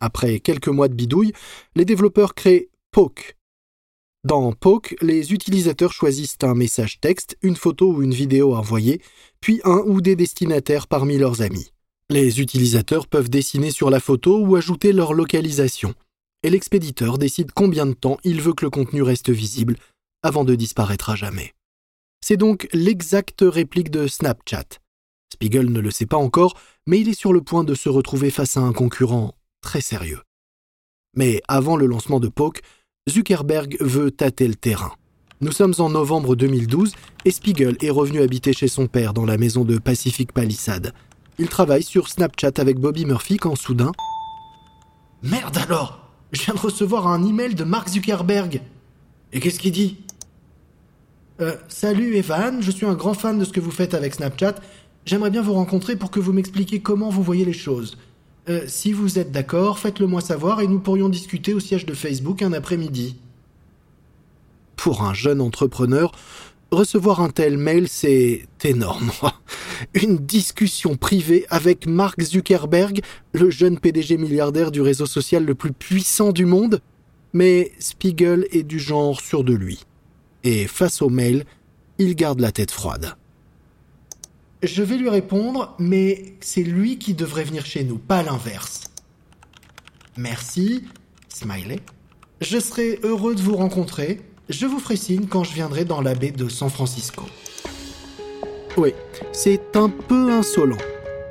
Après 0.00 0.40
quelques 0.40 0.68
mois 0.68 0.88
de 0.88 0.94
bidouille, 0.94 1.32
les 1.76 1.84
développeurs 1.84 2.34
créent 2.34 2.68
Poke. 2.90 3.36
Dans 4.24 4.52
Poke, 4.52 4.94
les 5.00 5.32
utilisateurs 5.32 5.92
choisissent 5.92 6.38
un 6.42 6.54
message 6.54 7.00
texte, 7.00 7.36
une 7.42 7.56
photo 7.56 7.92
ou 7.92 8.02
une 8.02 8.14
vidéo 8.14 8.54
à 8.54 8.58
envoyer, 8.58 9.02
puis 9.40 9.60
un 9.64 9.82
ou 9.84 10.00
des 10.00 10.14
destinataires 10.14 10.86
parmi 10.86 11.18
leurs 11.18 11.42
amis. 11.42 11.72
Les 12.08 12.40
utilisateurs 12.40 13.08
peuvent 13.08 13.30
dessiner 13.30 13.72
sur 13.72 13.90
la 13.90 13.98
photo 13.98 14.38
ou 14.38 14.54
ajouter 14.54 14.92
leur 14.92 15.12
localisation, 15.12 15.94
et 16.44 16.50
l'expéditeur 16.50 17.18
décide 17.18 17.50
combien 17.50 17.84
de 17.84 17.94
temps 17.94 18.18
il 18.22 18.40
veut 18.40 18.54
que 18.54 18.64
le 18.64 18.70
contenu 18.70 19.02
reste 19.02 19.30
visible 19.30 19.76
avant 20.22 20.44
de 20.44 20.54
disparaître 20.54 21.10
à 21.10 21.16
jamais. 21.16 21.52
C'est 22.24 22.36
donc 22.36 22.68
l'exacte 22.72 23.40
réplique 23.42 23.90
de 23.90 24.06
Snapchat. 24.06 24.78
Spiegel 25.32 25.72
ne 25.72 25.80
le 25.80 25.90
sait 25.90 26.06
pas 26.06 26.16
encore, 26.16 26.56
mais 26.86 27.00
il 27.00 27.08
est 27.08 27.18
sur 27.18 27.32
le 27.32 27.42
point 27.42 27.64
de 27.64 27.74
se 27.74 27.88
retrouver 27.88 28.30
face 28.30 28.56
à 28.56 28.60
un 28.60 28.72
concurrent 28.72 29.34
très 29.62 29.80
sérieux. 29.80 30.20
Mais 31.16 31.42
avant 31.48 31.76
le 31.76 31.86
lancement 31.86 32.20
de 32.20 32.28
Poke, 32.28 32.60
Zuckerberg 33.10 33.76
veut 33.80 34.12
tâter 34.12 34.46
le 34.46 34.54
terrain. 34.54 34.92
Nous 35.40 35.50
sommes 35.50 35.74
en 35.78 35.90
novembre 35.90 36.36
2012 36.36 36.92
et 37.24 37.32
Spiegel 37.32 37.76
est 37.80 37.90
revenu 37.90 38.20
habiter 38.20 38.52
chez 38.52 38.68
son 38.68 38.86
père 38.86 39.12
dans 39.12 39.26
la 39.26 39.38
maison 39.38 39.64
de 39.64 39.76
Pacific 39.78 40.32
Palisade. 40.32 40.92
Il 41.40 41.48
travaille 41.48 41.82
sur 41.82 42.08
Snapchat 42.08 42.52
avec 42.58 42.78
Bobby 42.78 43.04
Murphy 43.04 43.38
quand 43.38 43.56
soudain... 43.56 43.90
Merde 45.24 45.58
alors 45.58 46.12
Je 46.30 46.42
viens 46.42 46.54
de 46.54 46.60
recevoir 46.60 47.08
un 47.08 47.26
email 47.26 47.56
de 47.56 47.64
Mark 47.64 47.88
Zuckerberg. 47.88 48.62
Et 49.32 49.40
qu'est-ce 49.40 49.58
qu'il 49.58 49.72
dit? 49.72 49.98
Euh, 51.40 51.56
Salut 51.66 52.14
Evan, 52.14 52.62
je 52.62 52.70
suis 52.70 52.86
un 52.86 52.94
grand 52.94 53.14
fan 53.14 53.36
de 53.36 53.44
ce 53.44 53.52
que 53.52 53.60
vous 53.60 53.72
faites 53.72 53.94
avec 53.94 54.14
Snapchat. 54.14 54.54
J'aimerais 55.06 55.30
bien 55.30 55.42
vous 55.42 55.54
rencontrer 55.54 55.96
pour 55.96 56.12
que 56.12 56.20
vous 56.20 56.32
m'expliquiez 56.32 56.80
comment 56.80 57.10
vous 57.10 57.24
voyez 57.24 57.44
les 57.44 57.52
choses. 57.52 57.98
Euh, 58.48 58.64
si 58.66 58.92
vous 58.92 59.18
êtes 59.18 59.30
d'accord, 59.30 59.78
faites-le 59.78 60.06
moi 60.06 60.20
savoir 60.20 60.60
et 60.60 60.66
nous 60.66 60.80
pourrions 60.80 61.08
discuter 61.08 61.54
au 61.54 61.60
siège 61.60 61.86
de 61.86 61.94
Facebook 61.94 62.42
un 62.42 62.52
après-midi. 62.52 63.16
Pour 64.76 65.02
un 65.02 65.14
jeune 65.14 65.40
entrepreneur, 65.40 66.10
recevoir 66.72 67.20
un 67.20 67.30
tel 67.30 67.56
mail, 67.56 67.88
c'est 67.88 68.48
énorme. 68.64 69.12
Une 69.94 70.18
discussion 70.18 70.96
privée 70.96 71.46
avec 71.50 71.86
Mark 71.86 72.20
Zuckerberg, 72.20 73.00
le 73.32 73.50
jeune 73.50 73.78
PDG 73.78 74.16
milliardaire 74.16 74.72
du 74.72 74.80
réseau 74.80 75.06
social 75.06 75.44
le 75.44 75.54
plus 75.54 75.72
puissant 75.72 76.32
du 76.32 76.44
monde. 76.44 76.80
Mais 77.32 77.72
Spiegel 77.78 78.46
est 78.50 78.64
du 78.64 78.80
genre 78.80 79.20
sûr 79.20 79.44
de 79.44 79.54
lui. 79.54 79.84
Et 80.42 80.66
face 80.66 81.00
au 81.00 81.08
mail, 81.08 81.44
il 81.98 82.16
garde 82.16 82.40
la 82.40 82.50
tête 82.50 82.72
froide. 82.72 83.14
Je 84.62 84.84
vais 84.84 84.96
lui 84.96 85.08
répondre, 85.08 85.74
mais 85.80 86.36
c'est 86.40 86.62
lui 86.62 86.96
qui 86.96 87.14
devrait 87.14 87.42
venir 87.42 87.66
chez 87.66 87.82
nous, 87.82 87.98
pas 87.98 88.22
l'inverse. 88.22 88.84
Merci, 90.16 90.84
smiley. 91.28 91.80
Je 92.40 92.60
serai 92.60 93.00
heureux 93.02 93.34
de 93.34 93.40
vous 93.40 93.56
rencontrer. 93.56 94.20
Je 94.48 94.66
vous 94.66 94.78
ferai 94.78 94.94
signe 94.94 95.26
quand 95.26 95.42
je 95.42 95.52
viendrai 95.52 95.84
dans 95.84 96.00
la 96.00 96.14
baie 96.14 96.30
de 96.30 96.48
San 96.48 96.70
Francisco. 96.70 97.24
Oui, 98.76 98.94
c'est 99.32 99.74
un 99.74 99.88
peu 99.88 100.30
insolent. 100.30 100.78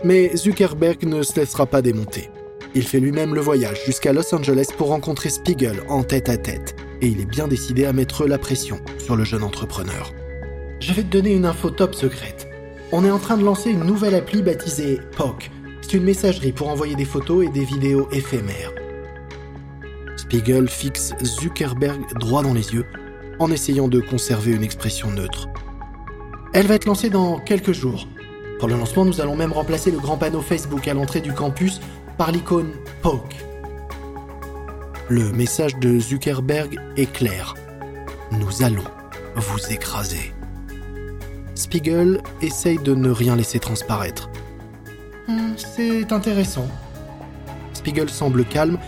Mais 0.03 0.35
Zuckerberg 0.35 1.05
ne 1.05 1.23
se 1.23 1.39
laissera 1.39 1.65
pas 1.65 1.81
démonter. 1.81 2.29
Il 2.75 2.83
fait 2.83 2.99
lui-même 2.99 3.33
le 3.33 3.41
voyage 3.41 3.79
jusqu'à 3.85 4.11
Los 4.11 4.35
Angeles 4.35 4.67
pour 4.77 4.89
rencontrer 4.89 5.29
Spiegel 5.29 5.83
en 5.87 6.03
tête 6.03 6.27
à 6.27 6.35
tête. 6.35 6.75
Et 7.01 7.07
il 7.07 7.21
est 7.21 7.25
bien 7.25 7.47
décidé 7.47 7.85
à 7.85 7.93
mettre 7.93 8.27
la 8.27 8.37
pression 8.37 8.81
sur 8.97 9.15
le 9.15 9.23
jeune 9.23 9.43
entrepreneur. 9.43 10.11
Je 10.81 10.91
vais 10.91 11.03
te 11.03 11.07
donner 11.07 11.33
une 11.33 11.45
info 11.45 11.69
top 11.69 11.95
secrète 11.95 12.50
on 12.91 13.05
est 13.05 13.11
en 13.11 13.19
train 13.19 13.37
de 13.37 13.43
lancer 13.43 13.71
une 13.71 13.83
nouvelle 13.83 14.15
appli 14.15 14.41
baptisée 14.41 14.99
POC. 15.15 15.49
C'est 15.81 15.93
une 15.93 16.03
messagerie 16.03 16.51
pour 16.51 16.69
envoyer 16.69 16.95
des 16.95 17.05
photos 17.05 17.45
et 17.45 17.49
des 17.49 17.63
vidéos 17.63 18.07
éphémères. 18.11 18.71
Spiegel 20.17 20.67
fixe 20.67 21.13
Zuckerberg 21.23 22.01
droit 22.19 22.43
dans 22.43 22.53
les 22.53 22.73
yeux 22.73 22.85
en 23.39 23.51
essayant 23.51 23.87
de 23.87 23.99
conserver 23.99 24.51
une 24.51 24.63
expression 24.63 25.09
neutre. 25.09 25.47
Elle 26.53 26.67
va 26.67 26.75
être 26.75 26.85
lancée 26.85 27.09
dans 27.09 27.39
quelques 27.39 27.71
jours. 27.71 28.07
Pour 28.59 28.67
le 28.67 28.75
lancement, 28.75 29.05
nous 29.05 29.21
allons 29.21 29.35
même 29.35 29.53
remplacer 29.53 29.89
le 29.89 29.97
grand 29.97 30.17
panneau 30.17 30.41
Facebook 30.41 30.87
à 30.87 30.93
l'entrée 30.93 31.21
du 31.21 31.33
campus 31.33 31.79
par 32.17 32.31
l'icône 32.31 32.71
POC. 33.01 33.35
Le 35.09 35.31
message 35.31 35.75
de 35.77 35.99
Zuckerberg 35.99 36.77
est 36.97 37.11
clair. 37.11 37.55
Nous 38.31 38.63
allons 38.63 38.83
vous 39.35 39.71
écraser. 39.71 40.33
Spiegel 41.61 42.23
essaye 42.41 42.79
de 42.79 42.95
ne 42.95 43.11
rien 43.11 43.35
laisser 43.35 43.59
transparaître. 43.59 44.31
Hmm, 45.27 45.53
c'est 45.55 46.11
intéressant. 46.11 46.67
Spiegel 47.73 48.09
semble 48.09 48.45
calme, 48.45 48.79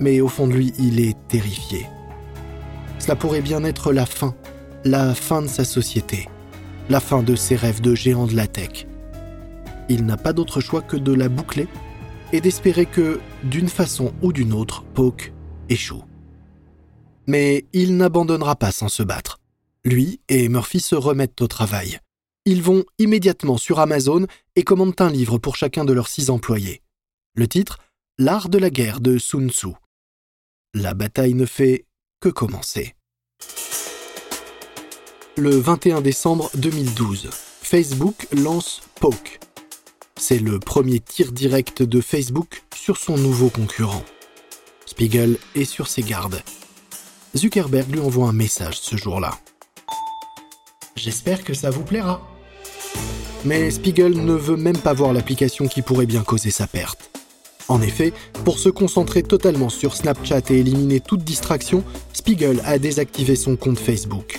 mais 0.00 0.22
au 0.22 0.28
fond 0.28 0.46
de 0.46 0.54
lui, 0.54 0.72
il 0.78 0.98
est 0.98 1.14
terrifié. 1.28 1.86
Cela 2.98 3.16
pourrait 3.16 3.42
bien 3.42 3.64
être 3.64 3.92
la 3.92 4.06
fin, 4.06 4.34
la 4.82 5.14
fin 5.14 5.42
de 5.42 5.46
sa 5.46 5.64
société, 5.64 6.26
la 6.88 7.00
fin 7.00 7.22
de 7.22 7.36
ses 7.36 7.54
rêves 7.54 7.82
de 7.82 7.94
géant 7.94 8.26
de 8.26 8.34
la 8.34 8.46
tech. 8.46 8.86
Il 9.90 10.06
n'a 10.06 10.16
pas 10.16 10.32
d'autre 10.32 10.62
choix 10.62 10.80
que 10.80 10.96
de 10.96 11.12
la 11.12 11.28
boucler 11.28 11.68
et 12.32 12.40
d'espérer 12.40 12.86
que, 12.86 13.20
d'une 13.44 13.68
façon 13.68 14.10
ou 14.22 14.32
d'une 14.32 14.54
autre, 14.54 14.84
Poke 14.94 15.34
échoue. 15.68 16.02
Mais 17.26 17.66
il 17.74 17.98
n'abandonnera 17.98 18.56
pas 18.56 18.72
sans 18.72 18.88
se 18.88 19.02
battre. 19.02 19.38
Lui 19.84 20.22
et 20.30 20.48
Murphy 20.48 20.80
se 20.80 20.94
remettent 20.94 21.42
au 21.42 21.46
travail. 21.46 21.98
Ils 22.44 22.60
vont 22.60 22.84
immédiatement 22.98 23.56
sur 23.56 23.78
Amazon 23.78 24.26
et 24.56 24.64
commandent 24.64 25.00
un 25.00 25.10
livre 25.10 25.38
pour 25.38 25.54
chacun 25.54 25.84
de 25.84 25.92
leurs 25.92 26.08
six 26.08 26.28
employés. 26.28 26.82
Le 27.34 27.46
titre 27.46 27.78
L'art 28.18 28.48
de 28.48 28.58
la 28.58 28.68
guerre 28.68 29.00
de 29.00 29.16
Sun 29.16 29.48
Tzu. 29.48 29.68
La 30.74 30.94
bataille 30.94 31.34
ne 31.34 31.46
fait 31.46 31.86
que 32.20 32.28
commencer. 32.28 32.94
Le 35.36 35.56
21 35.56 36.00
décembre 36.00 36.50
2012, 36.54 37.30
Facebook 37.62 38.26
lance 38.32 38.82
Poke. 39.00 39.38
C'est 40.16 40.40
le 40.40 40.58
premier 40.58 40.98
tir 40.98 41.30
direct 41.30 41.82
de 41.82 42.00
Facebook 42.00 42.64
sur 42.74 42.96
son 42.96 43.16
nouveau 43.16 43.50
concurrent. 43.50 44.04
Spiegel 44.86 45.38
est 45.54 45.64
sur 45.64 45.86
ses 45.86 46.02
gardes. 46.02 46.42
Zuckerberg 47.36 47.90
lui 47.90 48.00
envoie 48.00 48.28
un 48.28 48.32
message 48.32 48.80
ce 48.80 48.96
jour-là. 48.96 49.38
J'espère 50.96 51.44
que 51.44 51.54
ça 51.54 51.70
vous 51.70 51.84
plaira. 51.84 52.31
Mais 53.44 53.70
Spiegel 53.70 54.24
ne 54.24 54.34
veut 54.34 54.56
même 54.56 54.78
pas 54.78 54.92
voir 54.92 55.12
l'application 55.12 55.66
qui 55.66 55.82
pourrait 55.82 56.06
bien 56.06 56.22
causer 56.22 56.50
sa 56.50 56.66
perte. 56.66 57.10
En 57.68 57.80
effet, 57.80 58.12
pour 58.44 58.58
se 58.58 58.68
concentrer 58.68 59.22
totalement 59.22 59.68
sur 59.68 59.94
Snapchat 59.94 60.42
et 60.50 60.58
éliminer 60.58 61.00
toute 61.00 61.24
distraction, 61.24 61.84
Spiegel 62.12 62.60
a 62.64 62.78
désactivé 62.78 63.36
son 63.36 63.56
compte 63.56 63.78
Facebook. 63.78 64.38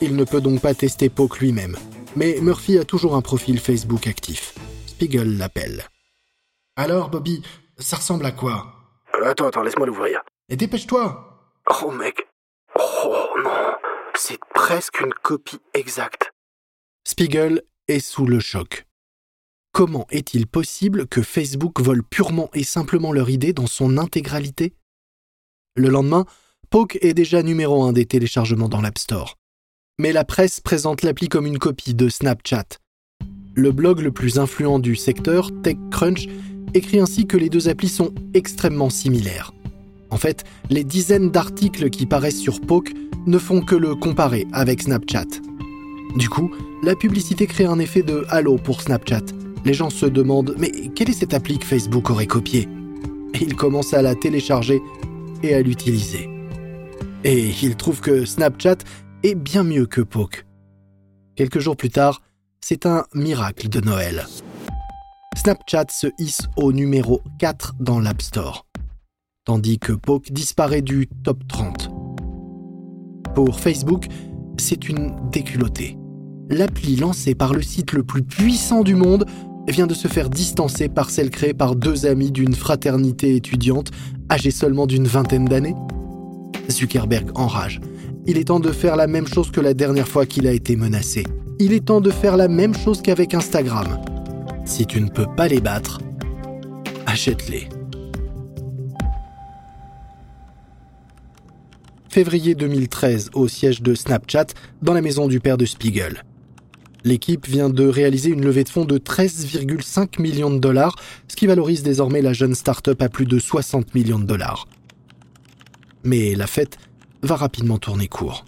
Il 0.00 0.16
ne 0.16 0.24
peut 0.24 0.40
donc 0.40 0.60
pas 0.60 0.74
tester 0.74 1.08
Poke 1.08 1.38
lui-même, 1.38 1.76
mais 2.16 2.38
Murphy 2.40 2.78
a 2.78 2.84
toujours 2.84 3.14
un 3.14 3.22
profil 3.22 3.60
Facebook 3.60 4.06
actif. 4.06 4.54
Spiegel 4.86 5.38
l'appelle. 5.38 5.84
Alors, 6.76 7.10
Bobby, 7.10 7.42
ça 7.78 7.96
ressemble 7.96 8.26
à 8.26 8.32
quoi? 8.32 8.72
Attends, 9.24 9.46
attends, 9.46 9.62
laisse-moi 9.62 9.86
l'ouvrir. 9.86 10.22
Et 10.48 10.56
dépêche-toi 10.56 11.30
Oh, 11.82 11.90
mec. 11.90 12.26
Oh 12.78 13.26
non, 13.42 13.74
c'est 14.14 14.40
presque 14.54 15.00
une 15.00 15.14
copie 15.14 15.60
exacte. 15.72 16.32
Spiegel 17.06 17.62
est 17.88 18.00
sous 18.00 18.26
le 18.26 18.40
choc. 18.40 18.86
Comment 19.72 20.06
est-il 20.10 20.46
possible 20.46 21.06
que 21.06 21.20
Facebook 21.20 21.80
vole 21.80 22.04
purement 22.04 22.48
et 22.54 22.64
simplement 22.64 23.12
leur 23.12 23.28
idée 23.28 23.52
dans 23.52 23.66
son 23.66 23.98
intégralité? 23.98 24.72
Le 25.76 25.88
lendemain, 25.88 26.24
Poke 26.70 26.98
est 27.02 27.14
déjà 27.14 27.42
numéro 27.42 27.82
un 27.82 27.92
des 27.92 28.06
téléchargements 28.06 28.68
dans 28.68 28.80
l'App 28.80 28.98
Store. 28.98 29.36
Mais 29.98 30.12
la 30.12 30.24
presse 30.24 30.60
présente 30.60 31.02
l'appli 31.02 31.28
comme 31.28 31.46
une 31.46 31.58
copie 31.58 31.94
de 31.94 32.08
Snapchat. 32.08 32.78
Le 33.54 33.72
blog 33.72 34.00
le 34.00 34.12
plus 34.12 34.38
influent 34.38 34.78
du 34.78 34.96
secteur, 34.96 35.50
TechCrunch, 35.62 36.26
écrit 36.74 37.00
ainsi 37.00 37.26
que 37.26 37.36
les 37.36 37.48
deux 37.48 37.68
applis 37.68 37.88
sont 37.88 38.12
extrêmement 38.32 38.90
similaires. 38.90 39.52
En 40.10 40.16
fait, 40.16 40.44
les 40.70 40.84
dizaines 40.84 41.30
d'articles 41.30 41.90
qui 41.90 42.06
paraissent 42.06 42.40
sur 42.40 42.60
Poke 42.60 42.92
ne 43.26 43.38
font 43.38 43.60
que 43.60 43.74
le 43.74 43.94
comparer 43.94 44.46
avec 44.52 44.82
Snapchat. 44.82 45.26
Du 46.14 46.28
coup, 46.28 46.52
la 46.82 46.94
publicité 46.94 47.46
crée 47.46 47.64
un 47.64 47.80
effet 47.80 48.02
de 48.02 48.24
halo 48.28 48.56
pour 48.56 48.80
Snapchat. 48.80 49.24
Les 49.64 49.74
gens 49.74 49.90
se 49.90 50.06
demandent 50.06 50.54
mais 50.58 50.70
quelle 50.94 51.10
est 51.10 51.14
cette 51.14 51.34
appli 51.34 51.58
que 51.58 51.64
Facebook 51.64 52.08
aurait 52.10 52.26
copiée? 52.26 52.68
Ils 53.40 53.56
commencent 53.56 53.94
à 53.94 54.02
la 54.02 54.14
télécharger 54.14 54.80
et 55.42 55.54
à 55.54 55.62
l'utiliser. 55.62 56.30
Et 57.24 57.50
ils 57.62 57.74
trouvent 57.74 58.00
que 58.00 58.24
Snapchat 58.24 58.78
est 59.24 59.34
bien 59.34 59.64
mieux 59.64 59.86
que 59.86 60.02
Poke. 60.02 60.46
Quelques 61.34 61.58
jours 61.58 61.76
plus 61.76 61.90
tard, 61.90 62.22
c'est 62.60 62.86
un 62.86 63.06
miracle 63.12 63.68
de 63.68 63.80
Noël. 63.80 64.26
Snapchat 65.36 65.86
se 65.90 66.06
hisse 66.18 66.42
au 66.56 66.72
numéro 66.72 67.22
4 67.40 67.74
dans 67.80 67.98
l'App 67.98 68.22
Store, 68.22 68.66
tandis 69.44 69.80
que 69.80 69.92
Poke 69.92 70.30
disparaît 70.30 70.82
du 70.82 71.08
top 71.24 71.42
30. 71.48 71.90
Pour 73.34 73.58
Facebook, 73.58 74.06
c'est 74.58 74.88
une 74.88 75.16
déculottée 75.32 75.96
l'appli 76.48 76.96
lancée 76.96 77.34
par 77.34 77.54
le 77.54 77.62
site 77.62 77.92
le 77.92 78.02
plus 78.02 78.22
puissant 78.22 78.82
du 78.82 78.94
monde 78.94 79.26
vient 79.68 79.86
de 79.86 79.94
se 79.94 80.08
faire 80.08 80.28
distancer 80.28 80.88
par 80.88 81.10
celle 81.10 81.30
créée 81.30 81.54
par 81.54 81.74
deux 81.74 82.06
amis 82.06 82.30
d'une 82.30 82.54
fraternité 82.54 83.36
étudiante 83.36 83.90
âgée 84.30 84.50
seulement 84.50 84.86
d'une 84.86 85.06
vingtaine 85.06 85.46
d'années 85.46 85.74
Zuckerberg 86.70 87.30
enrage. 87.34 87.80
Il 88.26 88.38
est 88.38 88.44
temps 88.44 88.60
de 88.60 88.72
faire 88.72 88.96
la 88.96 89.06
même 89.06 89.26
chose 89.26 89.50
que 89.50 89.60
la 89.60 89.74
dernière 89.74 90.08
fois 90.08 90.26
qu'il 90.26 90.46
a 90.46 90.52
été 90.52 90.76
menacé. 90.76 91.24
Il 91.58 91.72
est 91.72 91.86
temps 91.86 92.00
de 92.00 92.10
faire 92.10 92.36
la 92.36 92.48
même 92.48 92.74
chose 92.74 93.02
qu'avec 93.02 93.34
Instagram. 93.34 94.00
Si 94.64 94.86
tu 94.86 95.00
ne 95.00 95.08
peux 95.08 95.26
pas 95.36 95.46
les 95.46 95.60
battre, 95.60 96.00
achète-les. 97.06 97.68
Février 102.08 102.54
2013, 102.54 103.30
au 103.34 103.48
siège 103.48 103.82
de 103.82 103.94
Snapchat, 103.94 104.46
dans 104.82 104.94
la 104.94 105.02
maison 105.02 105.26
du 105.26 105.40
père 105.40 105.58
de 105.58 105.66
Spiegel. 105.66 106.22
L'équipe 107.04 107.46
vient 107.46 107.68
de 107.68 107.86
réaliser 107.86 108.30
une 108.30 108.42
levée 108.42 108.64
de 108.64 108.70
fonds 108.70 108.86
de 108.86 108.96
13,5 108.96 110.22
millions 110.22 110.50
de 110.50 110.58
dollars, 110.58 110.96
ce 111.28 111.36
qui 111.36 111.46
valorise 111.46 111.82
désormais 111.82 112.22
la 112.22 112.32
jeune 112.32 112.54
start-up 112.54 113.02
à 113.02 113.10
plus 113.10 113.26
de 113.26 113.38
60 113.38 113.94
millions 113.94 114.18
de 114.18 114.24
dollars. 114.24 114.66
Mais 116.02 116.34
la 116.34 116.46
fête 116.46 116.78
va 117.22 117.36
rapidement 117.36 117.76
tourner 117.76 118.08
court. 118.08 118.46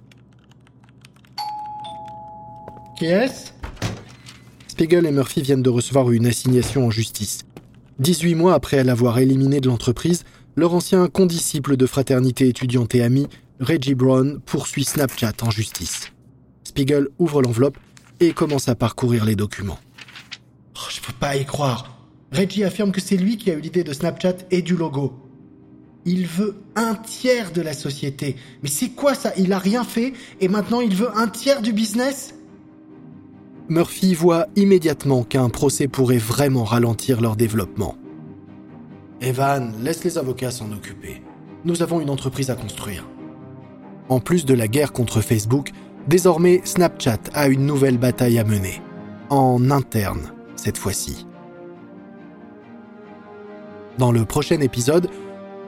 Qui 2.99 3.05
est-ce? 3.05 3.53
Spiegel 4.69 5.05
et 5.05 5.11
Murphy 5.11 5.43
viennent 5.43 5.63
de 5.63 5.71
recevoir 5.71 6.11
une 6.11 6.27
assignation 6.27 6.87
en 6.87 6.91
justice. 6.91 7.43
18 7.99 8.35
mois 8.37 8.55
après 8.55 8.83
l'avoir 8.85 9.19
éliminé 9.19 9.61
de 9.61 9.69
l'entreprise, 9.69 10.25
leur 10.55 10.73
ancien 10.73 11.07
condisciple 11.09 11.77
de 11.77 11.87
fraternité 11.87 12.49
étudiante 12.49 12.95
et 12.95 13.03
ami, 13.03 13.27
Reggie 13.61 13.95
Brown, 13.95 14.41
poursuit 14.41 14.85
Snapchat 14.85 15.35
en 15.43 15.51
justice. 15.51 16.13
Spiegel 16.65 17.09
ouvre 17.19 17.43
l'enveloppe 17.43 17.79
et 18.21 18.33
commence 18.33 18.69
à 18.69 18.75
parcourir 18.75 19.25
les 19.25 19.37
documents. 19.37 19.79
oh, 20.77 20.89
Je 20.91 21.01
peux 21.01 21.13
pas 21.13 21.37
y 21.37 21.45
croire. 21.45 21.97
Reggie 22.33 22.65
affirme 22.65 22.93
que 22.93 23.01
c'est 23.01 23.17
lui 23.17 23.37
qui 23.37 23.51
a 23.51 23.55
eu 23.55 23.61
l'idée 23.61 23.85
de 23.85 23.93
Snapchat 23.93 24.37
et 24.51 24.63
du 24.63 24.77
logo. 24.77 25.15
Il 26.05 26.27
veut 26.27 26.57
un 26.77 26.95
tiers 26.95 27.53
de 27.53 27.61
la 27.61 27.73
société. 27.73 28.37
Mais 28.63 28.69
c'est 28.69 28.91
quoi 28.91 29.15
ça? 29.15 29.33
Il 29.37 29.53
a 29.53 29.59
rien 29.59 29.85
fait 29.85 30.13
et 30.41 30.49
maintenant 30.49 30.81
il 30.81 30.95
veut 30.95 31.11
un 31.17 31.29
tiers 31.29 31.63
du 31.63 31.73
business? 31.73 32.35
Murphy 33.69 34.15
voit 34.15 34.47
immédiatement 34.55 35.25
qu'un 35.25 35.49
procès 35.49 35.89
pourrait 35.89 36.19
vraiment 36.19 36.63
ralentir 36.63 37.21
leur 37.21 37.35
développement. 37.35 37.97
Evan, 39.21 39.75
laisse 39.83 40.05
les 40.05 40.19
avocats 40.19 40.53
s'en 40.53 40.71
occuper. 40.71 41.23
Nous 41.65 41.83
avons 41.83 42.01
une 42.01 42.11
entreprise 42.11 42.51
à 42.51 42.55
construire. 42.55 43.09
En 44.09 44.21
plus 44.21 44.45
de 44.45 44.55
la 44.55 44.69
guerre 44.69 44.93
contre 44.93 45.21
Facebook, 45.21 45.73
désormais 46.07 46.61
Snapchat 46.65 47.19
a 47.35 47.49
une 47.49 47.67
nouvelle 47.67 47.99
bataille 47.99 48.39
à 48.39 48.45
mener. 48.45 48.81
En 49.31 49.71
interne, 49.71 50.33
cette 50.57 50.79
fois-ci. 50.79 51.27
Dans 53.99 54.13
le 54.13 54.25
prochain 54.25 54.61
épisode, 54.61 55.09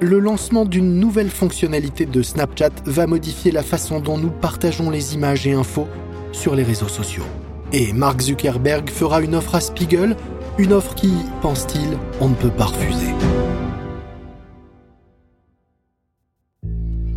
le 0.00 0.20
lancement 0.20 0.64
d'une 0.64 1.00
nouvelle 1.00 1.30
fonctionnalité 1.30 2.06
de 2.06 2.22
Snapchat 2.22 2.70
va 2.84 3.06
modifier 3.06 3.50
la 3.50 3.62
façon 3.62 4.00
dont 4.00 4.18
nous 4.18 4.30
partageons 4.30 4.90
les 4.90 5.14
images 5.14 5.46
et 5.46 5.52
infos 5.52 5.88
sur 6.30 6.54
les 6.54 6.62
réseaux 6.62 6.88
sociaux. 6.88 7.24
Et 7.72 7.92
Mark 7.92 8.20
Zuckerberg 8.20 8.88
fera 8.90 9.20
une 9.20 9.34
offre 9.34 9.56
à 9.56 9.60
Spiegel, 9.60 10.16
une 10.58 10.72
offre 10.72 10.94
qui, 10.94 11.10
pense-t-il, 11.42 11.98
on 12.20 12.28
ne 12.28 12.34
peut 12.34 12.50
pas 12.50 12.66
refuser. 12.66 13.12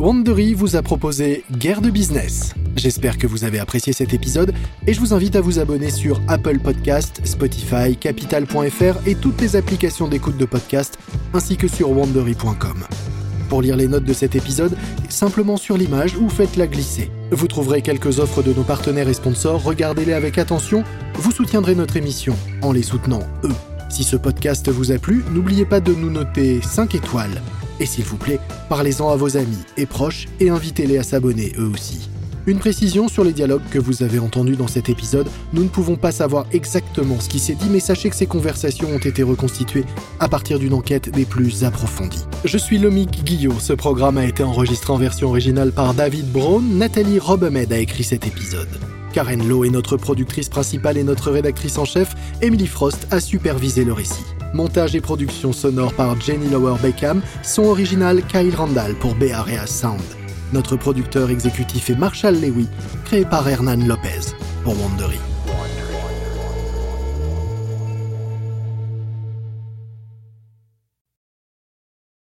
Wandery 0.02 0.54
vous 0.54 0.74
a 0.74 0.82
proposé 0.82 1.44
Guerre 1.52 1.80
de 1.80 1.88
business. 1.88 2.54
J'espère 2.74 3.18
que 3.18 3.28
vous 3.28 3.44
avez 3.44 3.60
apprécié 3.60 3.92
cet 3.92 4.12
épisode 4.12 4.52
et 4.88 4.94
je 4.94 4.98
vous 4.98 5.14
invite 5.14 5.36
à 5.36 5.40
vous 5.40 5.60
abonner 5.60 5.90
sur 5.90 6.20
Apple 6.26 6.58
Podcast, 6.58 7.20
Spotify, 7.22 7.96
Capital.fr 7.96 9.06
et 9.06 9.14
toutes 9.14 9.40
les 9.40 9.54
applications 9.54 10.08
d'écoute 10.08 10.36
de 10.36 10.44
podcast 10.44 10.98
ainsi 11.34 11.56
que 11.56 11.68
sur 11.68 11.92
wandery.com. 11.92 12.84
Pour 13.48 13.62
lire 13.62 13.76
les 13.76 13.86
notes 13.86 14.02
de 14.02 14.12
cet 14.12 14.34
épisode, 14.34 14.76
simplement 15.08 15.56
sur 15.56 15.76
l'image 15.78 16.16
ou 16.16 16.28
faites-la 16.28 16.66
glisser. 16.66 17.12
Vous 17.30 17.46
trouverez 17.46 17.80
quelques 17.80 18.18
offres 18.18 18.42
de 18.42 18.52
nos 18.52 18.64
partenaires 18.64 19.08
et 19.08 19.14
sponsors, 19.14 19.62
regardez-les 19.62 20.14
avec 20.14 20.36
attention, 20.36 20.82
vous 21.14 21.30
soutiendrez 21.30 21.76
notre 21.76 21.96
émission 21.96 22.34
en 22.62 22.72
les 22.72 22.82
soutenant 22.82 23.22
eux. 23.44 23.54
Si 23.88 24.02
ce 24.02 24.16
podcast 24.16 24.68
vous 24.68 24.90
a 24.90 24.98
plu, 24.98 25.22
n'oubliez 25.30 25.64
pas 25.64 25.78
de 25.78 25.94
nous 25.94 26.10
noter 26.10 26.60
5 26.60 26.96
étoiles 26.96 27.40
et 27.82 27.86
s'il 27.86 28.04
vous 28.04 28.16
plaît, 28.16 28.38
parlez-en 28.68 29.10
à 29.10 29.16
vos 29.16 29.36
amis 29.36 29.58
et 29.76 29.86
proches 29.86 30.28
et 30.38 30.50
invitez-les 30.50 30.98
à 30.98 31.02
s'abonner 31.02 31.52
eux 31.58 31.66
aussi. 31.74 32.08
Une 32.46 32.58
précision 32.58 33.08
sur 33.08 33.24
les 33.24 33.32
dialogues 33.32 33.62
que 33.70 33.78
vous 33.78 34.02
avez 34.02 34.18
entendus 34.18 34.56
dans 34.56 34.68
cet 34.68 34.88
épisode, 34.88 35.28
nous 35.52 35.64
ne 35.64 35.68
pouvons 35.68 35.96
pas 35.96 36.12
savoir 36.12 36.46
exactement 36.52 37.20
ce 37.20 37.28
qui 37.28 37.38
s'est 37.38 37.54
dit, 37.54 37.68
mais 37.70 37.80
sachez 37.80 38.08
que 38.10 38.16
ces 38.16 38.26
conversations 38.26 38.88
ont 38.88 38.98
été 38.98 39.22
reconstituées 39.22 39.84
à 40.18 40.28
partir 40.28 40.58
d'une 40.58 40.74
enquête 40.74 41.08
des 41.10 41.24
plus 41.24 41.64
approfondies. 41.64 42.24
Je 42.44 42.58
suis 42.58 42.78
Lomique 42.78 43.24
Guillot, 43.24 43.58
ce 43.58 43.72
programme 43.72 44.18
a 44.18 44.26
été 44.26 44.42
enregistré 44.42 44.92
en 44.92 44.96
version 44.96 45.28
originale 45.28 45.72
par 45.72 45.94
David 45.94 46.30
Brown, 46.32 46.64
Nathalie 46.78 47.18
Robemed 47.18 47.72
a 47.72 47.78
écrit 47.78 48.04
cet 48.04 48.26
épisode. 48.26 48.80
Karen 49.12 49.46
Lowe 49.46 49.64
est 49.64 49.70
notre 49.70 49.96
productrice 49.96 50.48
principale 50.48 50.98
et 50.98 51.04
notre 51.04 51.30
rédactrice 51.30 51.78
en 51.78 51.84
chef, 51.84 52.14
Emily 52.40 52.66
Frost 52.66 53.06
a 53.10 53.20
supervisé 53.20 53.84
le 53.84 53.92
récit. 53.92 54.24
Montage 54.54 54.94
et 54.94 55.00
production 55.00 55.52
sonore 55.52 55.94
par 55.94 56.20
Jenny 56.20 56.48
Lower 56.48 56.76
Beckham, 56.82 57.22
son 57.42 57.64
original 57.64 58.22
Kyle 58.26 58.54
Randall 58.54 58.94
pour 58.94 59.14
Bearea 59.14 59.66
Sound. 59.66 60.02
Notre 60.52 60.76
producteur 60.76 61.30
exécutif 61.30 61.88
est 61.88 61.94
Marshall 61.94 62.34
Lewy, 62.34 62.68
créé 63.06 63.24
par 63.24 63.48
Hernan 63.48 63.86
Lopez 63.86 64.34
pour 64.64 64.74
Wandery. 64.80 65.31